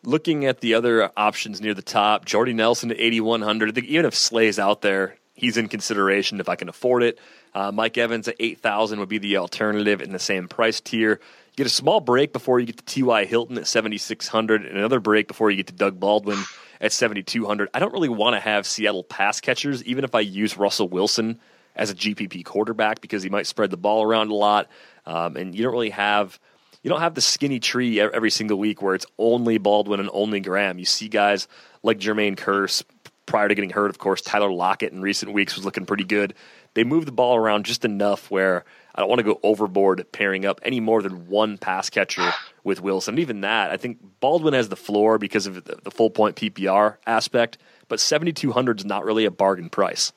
[0.07, 3.69] Looking at the other options near the top, Jordy Nelson at 8100.
[3.69, 7.19] I think even if Slay's out there, he's in consideration if I can afford it.
[7.53, 11.19] Uh, Mike Evans at 8000 would be the alternative in the same price tier.
[11.21, 13.25] You get a small break before you get to T.Y.
[13.25, 16.39] Hilton at 7,600, and another break before you get to Doug Baldwin
[16.81, 17.69] at 7,200.
[17.75, 21.41] I don't really want to have Seattle pass catchers, even if I use Russell Wilson
[21.75, 24.69] as a GPP quarterback, because he might spread the ball around a lot,
[25.05, 26.39] um, and you don't really have
[26.87, 30.39] you don't have the skinny tree every single week where it's only Baldwin and only
[30.39, 30.79] Graham.
[30.79, 31.49] You see guys
[31.83, 32.85] like Jermaine Kearse
[33.27, 34.21] prior to getting hurt, of course.
[34.23, 36.33] Tyler Lockett in recent weeks was looking pretty good.
[36.75, 38.65] They move the ball around just enough where
[38.95, 42.33] I don't want to go overboard pairing up any more than one pass catcher
[42.63, 43.15] with Wilson.
[43.15, 46.37] And even that, I think Baldwin has the floor because of the, the full point
[46.37, 47.59] PPR aspect,
[47.89, 50.13] but 7,200 is not really a bargain price.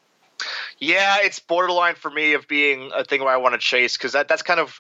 [0.78, 4.12] Yeah, it's borderline for me of being a thing where I want to chase because
[4.12, 4.80] that, that's kind of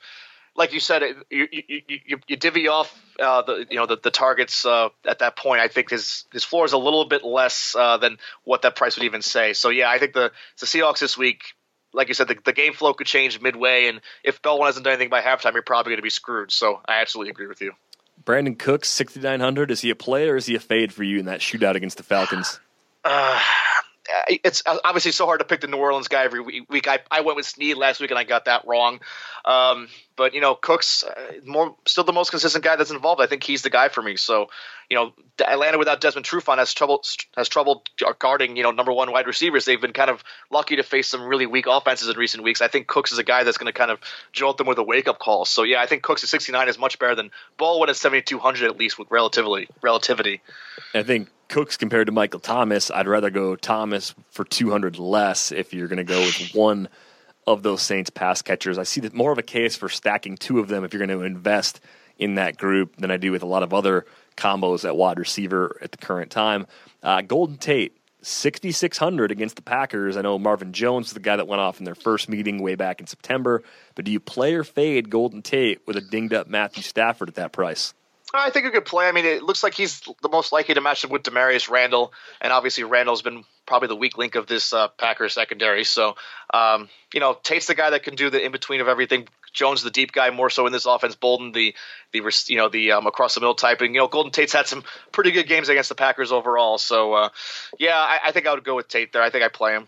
[0.55, 4.11] like you said, you you, you, you divvy off uh, the you know the, the
[4.11, 5.61] targets uh, at that point.
[5.61, 8.97] I think his his floor is a little bit less uh, than what that price
[8.97, 9.53] would even say.
[9.53, 11.41] So yeah, I think the the Seahawks this week
[11.93, 14.93] like you said, the, the game flow could change midway, and if Baldwin hasn't done
[14.93, 16.51] anything by halftime, you're probably going to be screwed.
[16.51, 17.73] So I absolutely agree with you.
[18.23, 19.71] Brandin Cooks, 6,900.
[19.71, 21.97] Is he a play or is he a fade for you in that shootout against
[21.97, 22.59] the Falcons?
[24.11, 26.87] Uh, it's obviously so hard to pick the New Orleans guy every week.
[26.87, 29.01] I, I went with Snead last week and I got that wrong.
[29.45, 29.87] Um,
[30.19, 31.13] but you know, Cook's uh,
[31.45, 33.21] more still the most consistent guy that's involved.
[33.21, 34.17] I think he's the guy for me.
[34.17, 34.47] So,
[34.89, 37.05] you know, Atlanta without Desmond Trufant has trouble
[37.37, 37.85] has trouble
[38.19, 39.63] guarding you know number one wide receivers.
[39.63, 42.61] They've been kind of lucky to face some really weak offenses in recent weeks.
[42.61, 43.99] I think Cooks is a guy that's going to kind of
[44.33, 45.45] jolt them with a wake up call.
[45.45, 48.77] So yeah, I think Cooks at 69 is much better than Baldwin at 7200 at
[48.77, 50.41] least with relatively relativity.
[50.93, 55.73] I think Cooks compared to Michael Thomas, I'd rather go Thomas for 200 less if
[55.73, 56.89] you're going to go with one
[57.49, 58.77] of those Saints pass catchers.
[58.77, 61.19] I see that more of a case for stacking two of them if you're going
[61.19, 61.79] to invest
[62.19, 64.05] in that group than I do with a lot of other
[64.37, 66.67] combos at wide receiver at the current time.
[67.01, 70.15] Uh, Golden Tate, 6,600 against the Packers.
[70.15, 72.75] I know Marvin Jones is the guy that went off in their first meeting way
[72.75, 73.63] back in September,
[73.95, 77.35] but do you play or fade Golden Tate with a dinged up Matthew Stafford at
[77.35, 77.95] that price?
[78.33, 79.07] I think a good play.
[79.07, 82.13] I mean, it looks like he's the most likely to match up with Damarious Randall,
[82.39, 85.83] and obviously Randall's been probably the weak link of this uh, Packers secondary.
[85.83, 86.15] So,
[86.53, 89.27] um, you know, Tate's the guy that can do the in between of everything.
[89.51, 91.15] Jones, the deep guy, more so in this offense.
[91.15, 91.73] Boldin, the
[92.13, 94.67] the you know the um, across the middle type, and you know Golden Tate's had
[94.67, 96.77] some pretty good games against the Packers overall.
[96.77, 97.29] So, uh,
[97.79, 99.23] yeah, I, I think I would go with Tate there.
[99.23, 99.87] I think I play him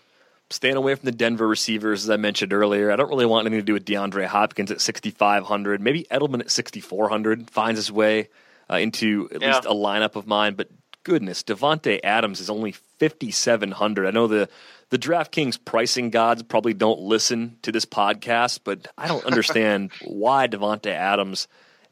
[0.52, 2.92] staying away from the Denver receivers, as I mentioned earlier.
[2.92, 5.82] I don't really want anything to do with DeAndre Hopkins at 6,500.
[5.82, 8.30] Maybe Edelman at 6,400 finds his way
[8.70, 9.56] uh, into at yeah.
[9.56, 10.56] least a lineup of mine.
[10.56, 10.70] But
[11.04, 14.08] goodness, Davante Adams is only 5,700.
[14.08, 14.50] I know the
[14.90, 20.48] the DraftKings pricing gods probably don't listen to this podcast, but I don't understand why
[20.50, 21.48] Davante Adams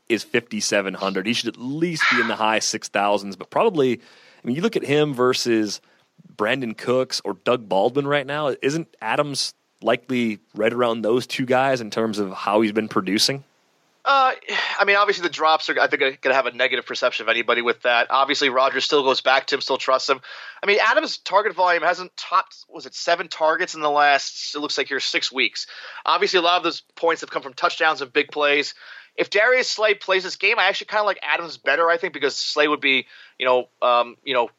[0.10, 1.26] is 5,700.
[1.26, 4.76] He should at least be in the high 6,000s, but probably, I mean, you look
[4.76, 5.80] at him versus
[6.39, 11.81] Brandin Cooks or Doug Baldwin right now, isn't Adams likely right around those two guys
[11.81, 13.43] in terms of how he's been producing?
[14.05, 14.31] Uh,
[14.79, 17.29] I mean, obviously the drops are I think going to have a negative perception of
[17.29, 18.07] anybody with that.
[18.09, 20.21] Obviously, Rodgers still goes back to him, still trusts him.
[20.63, 24.55] I mean, Adams' target volume hasn't topped was it seven targets in the last?
[24.55, 25.67] It looks like here six weeks.
[26.05, 28.73] Obviously, a lot of those points have come from touchdowns and big plays.
[29.17, 31.89] If Darius Slay plays this game, I actually kind of like Adams better.
[31.89, 33.05] I think because Slay would be,
[33.37, 34.49] you know, um, you know,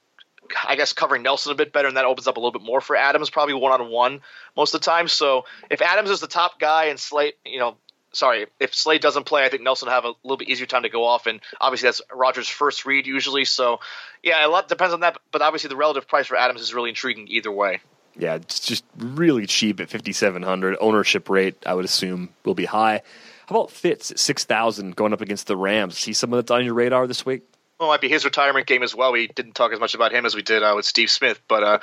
[0.66, 2.80] I guess covering Nelson a bit better, and that opens up a little bit more
[2.80, 4.20] for Adams, probably one on one
[4.57, 5.09] most of the time.
[5.09, 7.76] So if Adams is the top guy and Slay, you know,
[8.12, 10.82] sorry, if Slay doesn't play, I think Nelson will have a little bit easier time
[10.82, 13.44] to go off, and obviously that's Rodgers' first read usually.
[13.44, 13.80] So,
[14.22, 16.90] yeah, a lot depends on that, but obviously the relative price for Adams is really
[16.90, 17.80] intriguing either way.
[18.16, 23.03] Yeah, it's just really cheap at 5700 Ownership rate, I would assume, will be high.
[23.46, 25.98] How about Fitz at 6000 going up against the Rams?
[25.98, 27.42] See someone that's on your radar this week?
[27.80, 29.10] Well, might be his retirement game as well.
[29.10, 31.64] We didn't talk as much about him as we did uh, with Steve Smith, but
[31.64, 31.78] uh,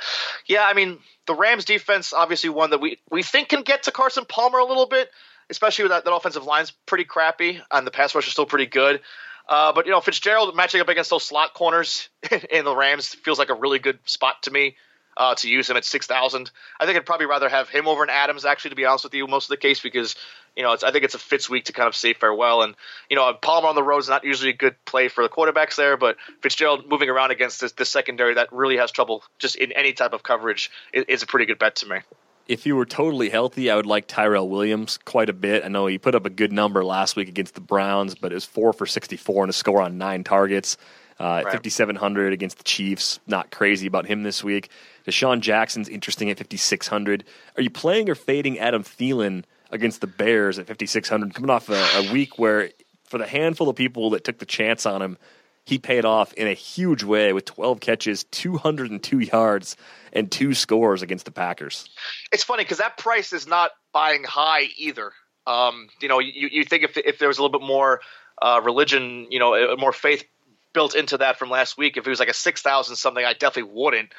[0.46, 3.90] yeah, I mean the Rams defense obviously one that we we think can get to
[3.90, 5.10] Carson Palmer a little bit
[5.50, 8.66] especially with that, that offensive line's pretty crappy and the pass rush is still pretty
[8.66, 9.00] good.
[9.48, 12.08] Uh, but you know Fitzgerald matching up against those slot corners
[12.50, 14.76] in the Rams feels like a really good spot to me
[15.16, 16.50] uh, to use him at six thousand.
[16.78, 19.14] I think I'd probably rather have him over an Adams actually, to be honest with
[19.14, 20.16] you, most of the case because
[20.58, 22.62] you know, I think it's a Fitz week to kind of say farewell.
[22.62, 22.74] And
[23.08, 25.76] you know, Palmer on the road is not usually a good play for the quarterbacks
[25.76, 29.70] there, but Fitzgerald moving around against this, this secondary that really has trouble just in
[29.70, 31.98] any type of coverage is, is a pretty good bet to me.
[32.48, 35.64] If he were totally healthy, I would like Tyrell Williams quite a bit.
[35.64, 38.34] I know he put up a good number last week against the Browns, but it
[38.34, 40.76] was four for 64 and a score on nine targets.
[41.20, 41.52] Uh, right.
[41.52, 43.20] 5,700 against the Chiefs.
[43.26, 44.70] Not crazy about him this week.
[45.06, 47.24] DeSean Jackson's interesting at 5,600.
[47.56, 51.74] Are you playing or fading Adam Thielen against the Bears at 5,600, coming off a,
[51.74, 52.70] a week where,
[53.04, 55.18] for the handful of people that took the chance on him,
[55.64, 59.76] he paid off in a huge way with 12 catches, 202 yards,
[60.14, 61.90] and two scores against the Packers.
[62.32, 65.12] It's funny because that price is not buying high either.
[65.46, 68.00] Um, you know, you, you think if, if there was a little bit more
[68.40, 70.24] uh, religion, you know, more faith
[70.72, 73.72] built into that from last week, if it was like a 6,000 something, I definitely
[73.74, 74.12] wouldn't.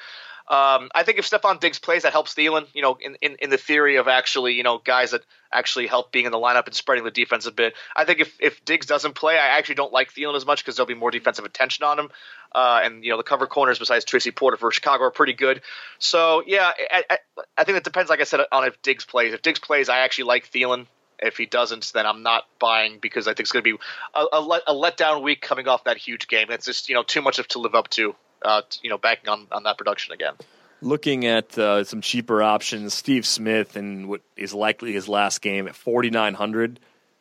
[0.50, 2.66] Um, I think if Stefon Diggs plays, that helps Thielen.
[2.74, 5.22] You know, in, in, in the theory of actually, you know, guys that
[5.54, 7.76] actually help being in the lineup and spreading the defense a bit.
[7.96, 10.76] I think if if Diggs doesn't play, I actually don't like Thielen as much because
[10.76, 12.10] there'll be more defensive attention on him.
[12.54, 15.62] Uh, and you know, the cover corners besides Tracy Porter for Chicago are pretty good.
[16.00, 17.18] So yeah, I, I,
[17.56, 18.10] I think it depends.
[18.10, 19.34] Like I said, on if Diggs plays.
[19.34, 20.88] If Diggs plays, I actually like Thielen.
[21.22, 23.80] If he doesn't, then I'm not buying because I think it's going to be
[24.16, 26.48] a, a, let, a letdown week coming off that huge game.
[26.50, 28.16] It's just you know too much to live up to.
[28.42, 30.34] Uh, you know, backing on on that production again
[30.82, 35.68] looking at uh, some cheaper options, Steve Smith and what is likely his last game
[35.68, 36.80] at 4900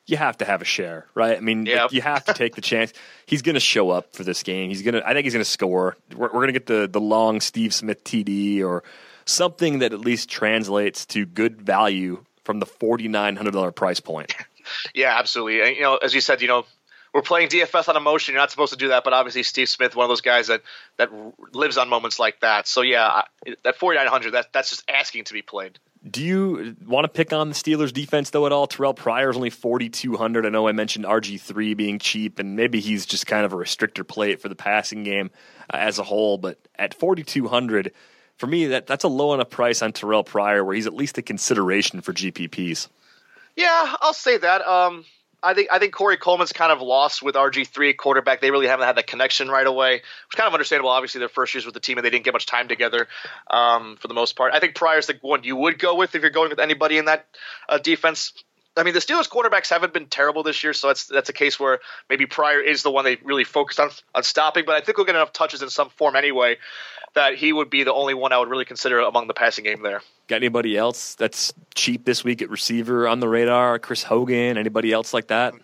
[0.08, 1.36] you have to have a share, right?
[1.36, 1.92] I mean, yep.
[1.92, 2.94] you have to take the chance.
[3.26, 4.70] He's going to show up for this game.
[4.70, 5.06] He's going to.
[5.06, 5.96] I think he's going to score.
[6.16, 8.82] We're, we're going to get the the long Steve Smith TD or
[9.26, 14.00] something that at least translates to good value from the forty nine hundred dollar price
[14.00, 14.34] point.
[14.94, 15.60] yeah, absolutely.
[15.60, 16.64] And, you know, as you said, you know,
[17.14, 18.32] we're playing DFS on emotion.
[18.32, 20.62] You're not supposed to do that, but obviously Steve Smith, one of those guys that
[20.96, 21.10] that
[21.52, 22.66] lives on moments like that.
[22.68, 23.22] So yeah,
[23.64, 25.78] that 4900, that that's just asking to be played.
[26.08, 28.68] Do you want to pick on the Steelers defense though at all?
[28.68, 30.46] Terrelle Pryor is only 4200.
[30.46, 34.06] I know I mentioned RG3 being cheap and maybe he's just kind of a restrictor
[34.06, 35.30] plate for the passing game
[35.72, 37.92] uh, as a whole, but at 4200
[38.36, 41.18] for me that that's a low enough price on Terrelle Pryor where he's at least
[41.18, 42.88] a consideration for GPPs.
[43.56, 44.66] Yeah, I'll say that.
[44.66, 45.04] Um,
[45.42, 48.40] I think I think Corey Coleman's kind of lost with RG three quarterback.
[48.40, 50.90] They really haven't had that connection right away, which is kind of understandable.
[50.90, 53.06] Obviously, their first years with the team and they didn't get much time together
[53.50, 54.52] um, for the most part.
[54.52, 57.04] I think Pryor's the one you would go with if you're going with anybody in
[57.04, 57.26] that
[57.68, 58.32] uh, defense.
[58.76, 61.58] I mean, the Steelers quarterbacks haven't been terrible this year, so that's that's a case
[61.58, 61.78] where
[62.10, 64.64] maybe Pryor is the one they really focused on on stopping.
[64.66, 66.56] But I think we'll get enough touches in some form anyway
[67.14, 69.82] that he would be the only one I would really consider among the passing game
[69.82, 70.02] there.
[70.28, 73.78] Got anybody else that's cheap this week at receiver on the radar?
[73.78, 75.54] Chris Hogan, anybody else like that?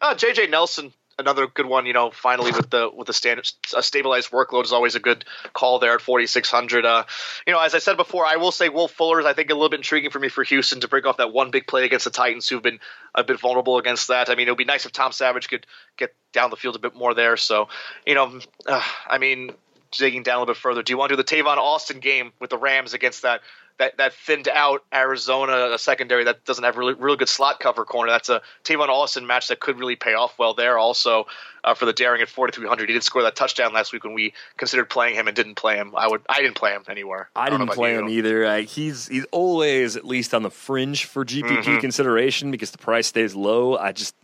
[0.00, 1.86] Uh, JJ Nelson, another good one.
[1.86, 5.24] You know, finally with the with the standard a stabilized workload is always a good
[5.52, 6.84] call there at 4600.
[6.84, 7.04] Uh,
[7.46, 9.54] you know, as I said before, I will say Will Fuller is I think a
[9.54, 12.04] little bit intriguing for me for Houston to break off that one big play against
[12.04, 12.80] the Titans, who've been
[13.14, 14.30] a bit vulnerable against that.
[14.30, 16.80] I mean, it would be nice if Tom Savage could get down the field a
[16.80, 17.36] bit more there.
[17.36, 17.68] So,
[18.06, 19.52] you know, uh, I mean,
[19.92, 22.32] digging down a little bit further, do you want to do the Tavon Austin game
[22.40, 23.40] with the Rams against that
[23.78, 28.10] that, that thinned out Arizona secondary that doesn't have really really good slot cover corner?
[28.10, 30.78] That's a Tavon Austin match that could really pay off well there.
[30.78, 31.26] Also
[31.64, 34.34] uh, for the daring at 4300, he did score that touchdown last week when we
[34.56, 35.94] considered playing him and didn't play him.
[35.96, 37.28] I would I didn't play him anywhere.
[37.36, 38.44] I, I didn't play him either.
[38.44, 41.78] Uh, he's he's always at least on the fringe for GPP mm-hmm.
[41.78, 43.76] consideration because the price stays low.
[43.76, 44.14] I just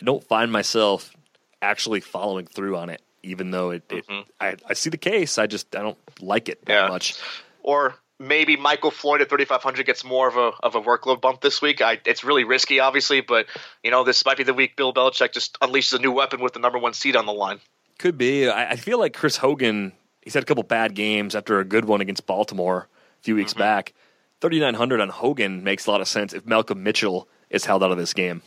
[0.00, 1.14] I don't find myself
[1.62, 4.28] actually following through on it even though it, it mm-hmm.
[4.40, 5.38] I, I, see the case.
[5.38, 6.88] I just I don't like it that yeah.
[6.88, 7.16] much.
[7.62, 11.60] Or maybe Michael Floyd at 3,500 gets more of a of a workload bump this
[11.60, 11.80] week.
[11.80, 13.46] I, it's really risky, obviously, but
[13.82, 16.52] you know this might be the week Bill Belichick just unleashes a new weapon with
[16.52, 17.60] the number one seed on the line.
[17.98, 18.48] Could be.
[18.48, 19.92] I, I feel like Chris Hogan.
[20.22, 22.88] He's had a couple bad games after a good one against Baltimore
[23.20, 23.60] a few weeks mm-hmm.
[23.60, 23.92] back.
[24.40, 27.98] 3,900 on Hogan makes a lot of sense if Malcolm Mitchell is held out of
[27.98, 28.42] this game.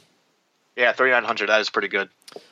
[0.77, 1.49] Yeah, 3,900.
[1.49, 2.07] That is pretty good.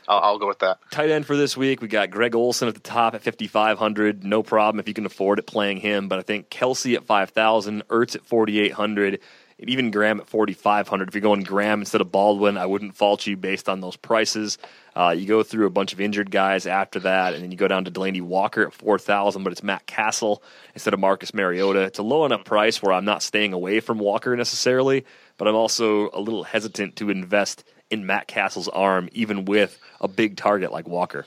[0.07, 0.79] I'll, I'll, go with that.
[0.89, 4.23] Tight end for this week, we got Greg Olsen at the top at 5,500.
[4.23, 6.07] No problem if you can afford it playing him.
[6.07, 9.19] But I think Kelce at 5,000, Ertz at 4,800,
[9.59, 11.07] and even Graham at 4,500.
[11.07, 14.57] If you're going Graham instead of Baldwin, I wouldn't fault you based on those prices.
[14.95, 17.67] Uh, you go through a bunch of injured guys after that, and then you go
[17.67, 20.41] down to Delanie Walker at 4,000, but it's Matt Cassel
[20.73, 21.81] instead of Marcus Mariota.
[21.81, 25.05] It's a low enough price where I'm not staying away from Walker necessarily,
[25.37, 30.07] but I'm also a little hesitant to invest– in Matt Cassel's arm, even with a
[30.07, 31.25] big target like Walker.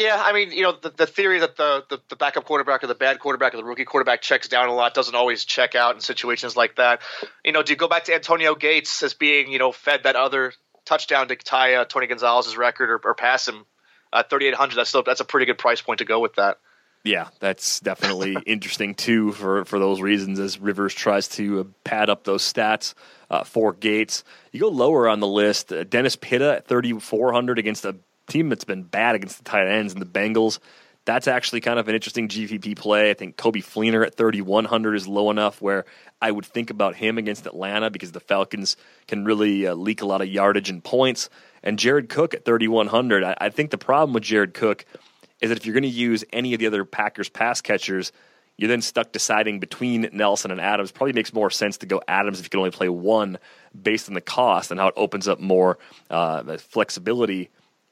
[0.00, 2.86] Yeah, I mean, you know, the, the theory that the, the, the, backup quarterback or
[2.86, 5.94] the bad quarterback or the rookie quarterback checks down a lot doesn't always check out
[5.94, 7.02] in situations like that.
[7.44, 10.16] You know, do you go back to Antonio Gates as being, you know, fed that
[10.16, 10.54] other
[10.86, 13.66] touchdown to tie uh, Tony Gonzalez's record or, or pass him
[14.10, 14.74] at 3,800?
[14.74, 16.56] That's still that's a pretty good price point to go with that.
[17.04, 22.08] Yeah, that's definitely interesting too for, for those reasons as Rivers tries to uh, pad
[22.08, 22.94] up those stats
[23.30, 24.24] uh, for Gates.
[24.52, 27.96] You go lower on the list, uh, Dennis Pitta at 3,400 against a
[28.28, 30.58] team that's been bad against the tight ends and the Bengals.
[31.06, 33.10] That's actually kind of an interesting GPP play.
[33.10, 35.86] I think Coby Fleener at 3,100 is low enough where
[36.20, 38.76] I would think about him against Atlanta because the Falcons
[39.08, 41.30] can really uh, leak a lot of yardage and points.
[41.62, 43.24] And Jared Cook at 3,100.
[43.24, 44.84] I, I think the problem with Jared Cook–
[45.40, 48.12] is that if you're going to use any of the other Packers pass catchers,
[48.60, 50.92] you're then stuck deciding between Nelson and Adams.
[50.92, 53.38] Probably makes more sense to go Adams if you can only play one
[53.80, 55.78] based on the cost and how it opens up more
[56.10, 57.48] uh, flexibility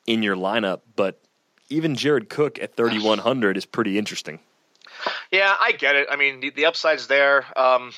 [0.07, 0.83] in your lineup.
[0.95, 1.19] But
[1.71, 4.41] even Jared Cook at 3,100 is pretty interesting.
[5.33, 6.09] Yeah, I get it.
[6.11, 7.47] I mean, the, the upside's there.
[7.59, 7.93] Um,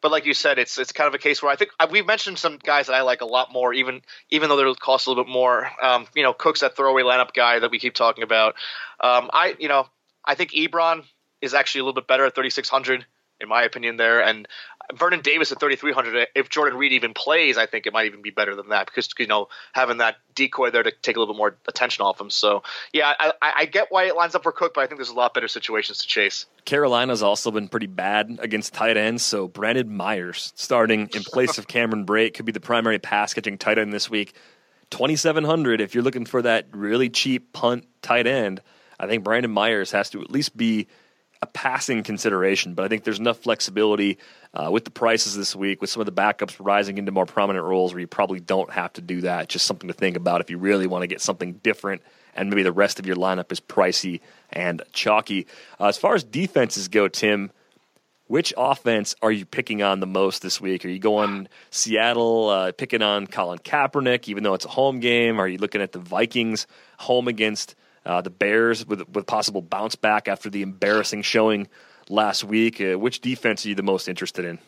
[0.00, 2.06] but like you said, it's it's kind of a case where I think uh, we've
[2.06, 5.10] mentioned some guys that I like a lot more, even even though they cost a
[5.10, 5.70] little bit more.
[5.82, 8.54] Um, you know, Cook's that throwaway lineup guy that we keep talking about.
[9.00, 9.86] Um, I you know
[10.24, 11.04] I think Ebron
[11.40, 13.04] is actually a little bit better at 3600
[13.40, 14.46] in my opinion there, and
[14.94, 16.28] Vernon Davis at 3,300.
[16.34, 19.08] If Jordan Reed even plays, I think it might even be better than that because
[19.18, 22.30] you know having that decoy there to take a little bit more attention off him.
[22.30, 22.62] So
[22.92, 25.14] yeah, I, I get why it lines up for Cook, but I think there's a
[25.14, 26.46] lot better situations to chase.
[26.64, 31.66] Carolina's also been pretty bad against tight ends, so Brandon Myers starting in place of
[31.66, 34.34] Cameron Brate could be the primary pass catching tight end this week.
[34.90, 38.60] 2,700 if you're looking for that really cheap punt tight end.
[38.98, 40.88] I think Brandon Myers has to at least be
[41.42, 44.18] a passing consideration, but I think there's enough flexibility
[44.52, 47.64] uh, with the prices this week, with some of the backups rising into more prominent
[47.64, 49.48] roles where you probably don't have to do that.
[49.48, 52.02] Just something to think about if you really want to get something different
[52.34, 54.20] and maybe the rest of your lineup is pricey
[54.50, 55.46] and chalky.
[55.80, 57.50] Uh, as far as defenses go, Tim,
[58.26, 60.84] which offense are you picking on the most this week?
[60.84, 65.40] Are you going Seattle, uh, picking on Colin Kaepernick, even though it's a home game?
[65.40, 66.66] Are you looking at the Vikings
[66.98, 67.74] home against
[68.06, 71.68] uh, the Bears with with possible bounce back after the embarrassing showing
[72.08, 72.80] last week.
[72.80, 74.58] Uh, which defense are you the most interested in?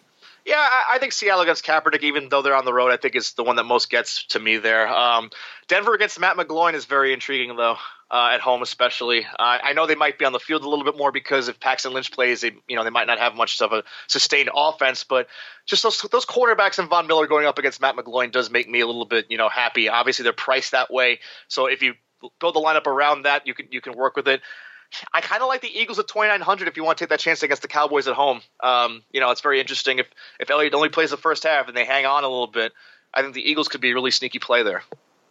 [0.45, 3.15] Yeah, I, I, think Seattle against Kaepernick, even though they're on the road, I think
[3.15, 4.89] is the one that most gets to me there.
[4.89, 5.31] Um,
[5.69, 7.77] Denver against Matt McGloin is very intriguing, though.
[8.11, 10.99] Uh, at home, especially, I know they might be on the field a little bit
[10.99, 13.73] more because if Paxton Lynch plays, they you know they might not have much of
[13.73, 15.05] a sustained offense.
[15.05, 15.29] But
[15.65, 18.81] just those those cornerbacks and Von Miller going up against Matt McGloin does make me
[18.81, 19.89] a little bit you know happy.
[19.89, 21.95] Obviously, they're priced that way, so if you
[22.41, 23.47] build the lineup around that.
[23.47, 24.41] You can you can work with it.
[25.13, 27.43] I kind of like the Eagles at 2,900 if you want to take that chance
[27.43, 28.43] against the Cowboys at home.
[28.63, 29.99] Um, you know, it's very interesting.
[29.99, 30.09] If
[30.39, 32.73] if Elliott only plays the first half and they hang on a little bit,
[33.15, 34.83] I think the Eagles could be a really sneaky play there.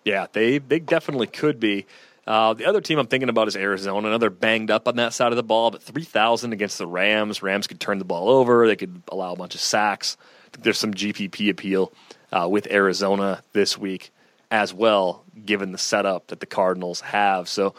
[0.04, 1.86] Yeah, they they definitely could be.
[2.28, 4.08] Uh, the other team I'm thinking about is Arizona.
[4.08, 7.42] Another banged up on that side of the ball, but 3,000 against the Rams.
[7.42, 8.68] Rams could turn the ball over.
[8.68, 10.18] They could allow a bunch of sacks.
[10.60, 11.92] there's some GPP appeal
[12.32, 14.12] uh, with Arizona this week
[14.52, 17.48] as well, given the setup that the Cardinals have.
[17.48, 17.74] So,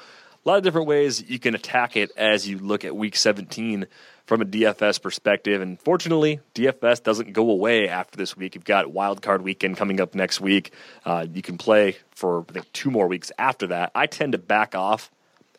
[0.44, 3.86] a lot of different ways you can attack it as you look at Week 17
[4.26, 5.60] from a DFS perspective.
[5.60, 8.56] And fortunately, DFS doesn't go away after this week.
[8.56, 10.72] You've got Wild Card Weekend coming up next week.
[11.04, 13.92] Uh, you can play for I think two more weeks after that.
[13.94, 15.12] I tend to back off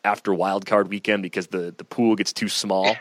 [0.04, 2.96] after Wild Card Weekend because the the pool gets too small.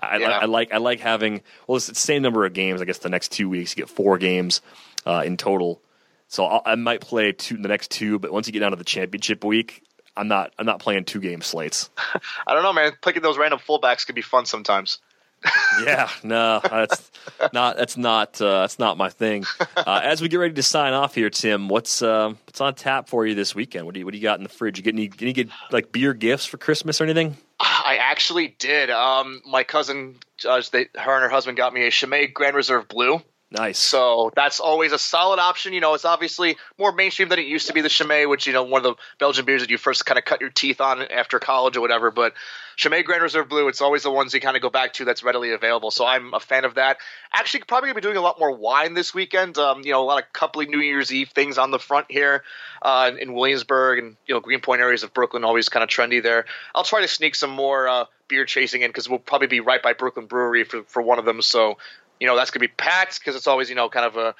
[0.00, 0.28] I, yeah.
[0.28, 2.80] I, I, like I like having well, it's the same number of games.
[2.80, 4.62] I guess the next two weeks you get four games
[5.04, 5.82] uh, in total
[6.28, 8.70] so I'll, i might play two in the next two, but once you get down
[8.70, 9.82] to the championship week,
[10.16, 11.90] I'm not I'm not playing two game slates.
[12.46, 12.92] I don't know, man.
[13.02, 14.98] Picking those random fullbacks could be fun sometimes.
[15.84, 17.10] yeah, no, that's
[17.52, 19.44] not that's not uh, that's not my thing.
[19.76, 23.08] Uh, as we get ready to sign off here, Tim, what's uh, what's on tap
[23.08, 23.86] for you this weekend?
[23.86, 24.78] What do you what do you got in the fridge?
[24.78, 27.36] You get any any get like beer gifts for Christmas or anything?
[27.60, 28.90] I actually did.
[28.90, 30.16] Um, my cousin,
[30.48, 33.22] uh, they, her and her husband got me a Chimay Grand Reserve Blue.
[33.50, 33.78] Nice.
[33.78, 35.72] So that's always a solid option.
[35.72, 37.80] You know, it's obviously more mainstream than it used to be.
[37.80, 40.26] The Chimay, which you know, one of the Belgian beers that you first kind of
[40.26, 42.10] cut your teeth on after college or whatever.
[42.10, 42.34] But
[42.76, 45.22] Chimay Grand Reserve Blue, it's always the ones you kind of go back to that's
[45.22, 45.90] readily available.
[45.90, 46.98] So I'm a fan of that.
[47.32, 49.56] Actually, probably gonna be doing a lot more wine this weekend.
[49.56, 52.44] Um, you know, a lot of coupley New Year's Eve things on the front here
[52.82, 56.44] uh, in Williamsburg and you know Greenpoint areas of Brooklyn, always kind of trendy there.
[56.74, 57.88] I'll try to sneak some more.
[57.88, 61.18] Uh, beer chasing in because we'll probably be right by Brooklyn Brewery for, for one
[61.18, 61.42] of them.
[61.42, 61.78] So
[62.20, 64.34] you know that's going to be packed because it's always you know kind of a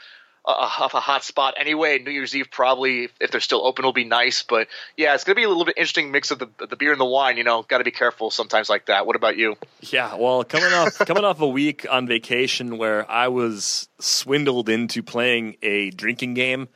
[0.48, 1.98] a, a hot spot anyway.
[1.98, 4.42] New Year's Eve probably, if they're still open, will be nice.
[4.42, 6.92] But yeah, it's going to be a little bit interesting mix of the the beer
[6.92, 7.36] and the wine.
[7.36, 9.06] You know, got to be careful sometimes like that.
[9.06, 9.56] What about you?
[9.80, 15.02] Yeah, well, coming off coming off a week on vacation where I was swindled into
[15.02, 16.68] playing a drinking game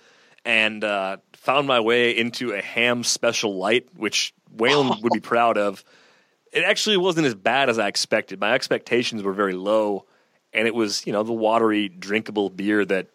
[0.44, 5.56] and uh, found my way into a ham special light, which Waylon would be proud
[5.56, 5.84] of.
[6.52, 8.38] It actually wasn't as bad as I expected.
[8.38, 10.04] My expectations were very low
[10.52, 13.08] and it was you know the watery, drinkable beer that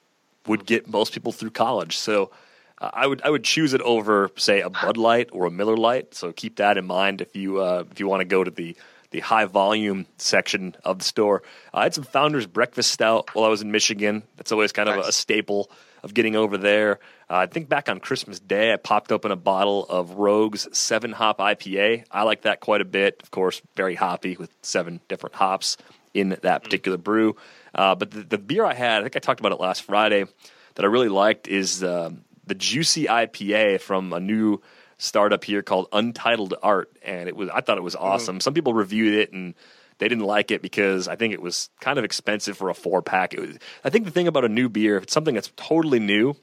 [0.48, 1.98] would get most people through college.
[1.98, 2.32] So
[2.80, 5.78] uh, I would I would choose it over say a Bud Light or a Miller
[5.78, 6.16] Lite.
[6.16, 8.76] So keep that in mind if you uh, if you want to go to the
[9.12, 11.42] the high volume section of the store.
[11.74, 14.24] I had some Founders Breakfast Stout while I was in Michigan.
[14.36, 15.00] That's always kind nice.
[15.00, 15.72] of a, a staple
[16.04, 17.00] of getting over there.
[17.30, 21.14] Uh, I think back on Christmas Day, I popped open a bottle of Rogue's seven
[21.14, 22.06] hop IPA.
[22.12, 23.22] I like that quite a bit.
[23.24, 25.78] Of course, very hoppy with seven different hops
[26.18, 26.64] in that mm.
[26.64, 27.36] particular brew.
[27.74, 30.26] Uh, but the, the, beer I had, I think I talked about it last Friday,
[30.76, 32.10] that I really liked is uh,
[32.46, 34.62] the Juicy IPA from a new
[34.98, 38.02] startup here called Untitled Art, and it was I thought it was mm.
[38.02, 38.40] awesome.
[38.40, 38.42] Mm.
[38.42, 39.54] Some people reviewed it and
[40.00, 43.02] they didn't like it because I think it was kind of expensive for a four
[43.02, 43.34] pack.
[43.34, 46.00] It was, I think the thing about a new beer, if it's something that's totally
[46.00, 46.36] new,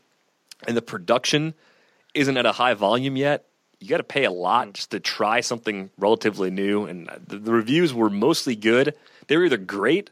[0.66, 1.54] and the production
[2.14, 3.46] isn't at a high volume yet,
[3.80, 4.72] you got to pay a lot mm.
[4.74, 6.84] just to try something relatively new.
[6.86, 8.94] And the, the, reviews were mostly good.
[9.26, 10.10] They were either great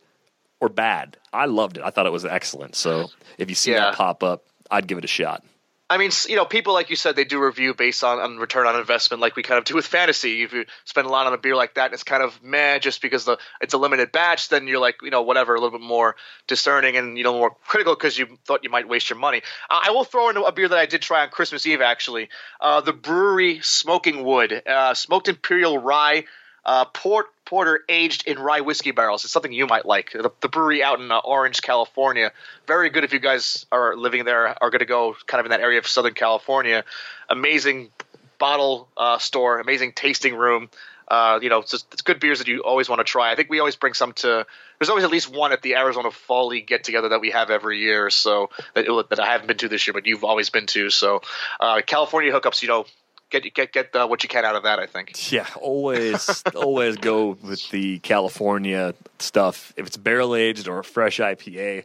[0.61, 1.17] or bad.
[1.33, 1.83] I loved it.
[1.85, 2.77] I thought it was excellent.
[2.77, 3.09] So
[3.39, 3.81] if you see yeah.
[3.81, 5.45] that pop up, I'd give it a shot.
[5.93, 8.67] I mean, you know, people like you said, they do review based on, on return
[8.67, 10.43] on investment, like we kind of do with fantasy.
[10.43, 12.79] If you spend a lot on a beer like that, and it's kind of meh,
[12.79, 15.79] just because the it's a limited batch, then you're like, you know, whatever, a little
[15.79, 16.17] bit more
[16.47, 19.43] discerning and you know more critical because you thought you might waste your money.
[19.69, 22.81] I will throw in a beer that I did try on Christmas Eve, actually, uh,
[22.81, 26.25] the Bruery Smoking Wood, uh, smoked imperial rye
[26.65, 29.25] uh, port porter aged in rye whiskey barrels.
[29.25, 30.13] It's something you might like.
[30.13, 32.33] The, the Bruery out in uh, Orange, California,
[32.67, 35.51] very good if you guys are living there, are going to go kind of in
[35.51, 36.85] that area of Southern California.
[37.29, 37.91] Amazing
[38.39, 40.71] bottle uh, store, amazing tasting room.
[41.09, 43.31] Uh, you know, it's, just, it's good beers that you always want to try.
[43.31, 44.47] I think we always bring some to.
[44.79, 47.51] There's always at least one at the Arizona Fall League get together that we have
[47.51, 48.09] every year.
[48.09, 50.89] So that, that I haven't been to this year, but you've always been to.
[50.89, 51.21] So
[51.61, 52.87] uh, California hookups, you know,
[53.33, 54.79] get get get uh, what you can out of that.
[54.79, 55.13] I think.
[55.33, 59.73] Yeah, always always go with the California stuff.
[59.77, 61.85] If it's barrel aged or a fresh IPA,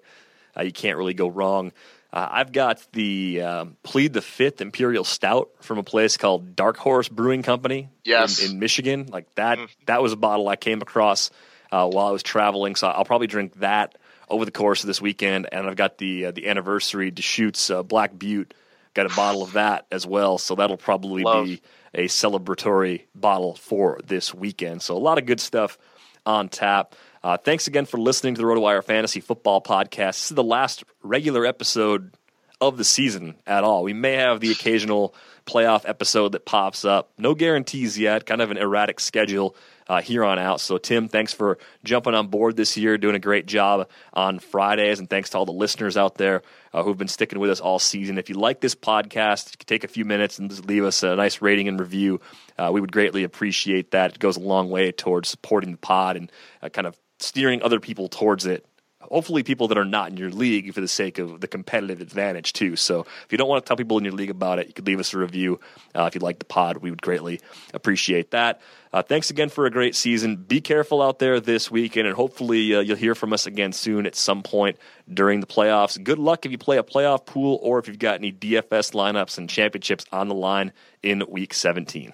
[0.57, 1.71] uh, you can't really go wrong.
[2.11, 6.77] Uh, I've got the um, Plead the Fifth Imperial Stout from a place called Dark
[6.77, 7.89] Horse Brewing Company.
[8.03, 8.43] Yes.
[8.43, 9.07] in, in Michigan.
[9.07, 9.57] Like that.
[9.57, 9.69] Mm.
[9.85, 11.29] That was a bottle I came across
[11.71, 12.75] uh, while I was traveling.
[12.75, 13.97] So I'll probably drink that
[14.29, 15.47] over the course of this weekend.
[15.51, 18.53] And I've got the uh, the anniversary Deschutes uh, Black Butte
[18.97, 20.39] Got a bottle of that as well.
[20.39, 21.45] So that'll probably Love.
[21.45, 21.61] be
[21.93, 24.81] a celebratory bottle for this weekend.
[24.81, 25.77] So a lot of good stuff
[26.25, 26.95] on tap.
[27.23, 30.15] Uh, thanks again for listening to the RotoWire Fantasy Football Podcast.
[30.15, 32.11] This is the last regular episode
[32.59, 33.83] of the season at all.
[33.83, 35.13] We may have the occasional
[35.45, 37.11] playoff episode that pops up.
[37.17, 39.55] No guarantees yet, kind of an erratic schedule
[39.87, 40.59] uh, here on out.
[40.59, 44.99] So, Tim, thanks for jumping on board this year, doing a great job on Fridays.
[44.99, 46.41] And thanks to all the listeners out there
[46.73, 48.17] uh, who've been sticking with us all season.
[48.17, 51.41] If you like this podcast, take a few minutes and just leave us a nice
[51.41, 52.19] rating and review.
[52.57, 54.15] Uh, we would greatly appreciate that.
[54.15, 56.31] It goes a long way towards supporting the pod and
[56.61, 58.65] uh, kind of steering other people towards it
[59.09, 62.53] hopefully people that are not in your league for the sake of the competitive advantage
[62.53, 62.75] too.
[62.75, 64.87] So if you don't want to tell people in your league about it, you could
[64.87, 65.59] leave us a review.
[65.95, 67.39] Uh, if you like the pod, we would greatly
[67.73, 68.61] appreciate that.
[68.93, 70.37] Uh, thanks again for a great season.
[70.37, 74.05] Be careful out there this weekend, and hopefully uh, you'll hear from us again soon
[74.05, 74.77] at some point
[75.11, 76.01] during the playoffs.
[76.01, 79.37] Good luck if you play a playoff pool or if you've got any DFS lineups
[79.37, 80.71] and championships on the line
[81.03, 82.13] in Week 17.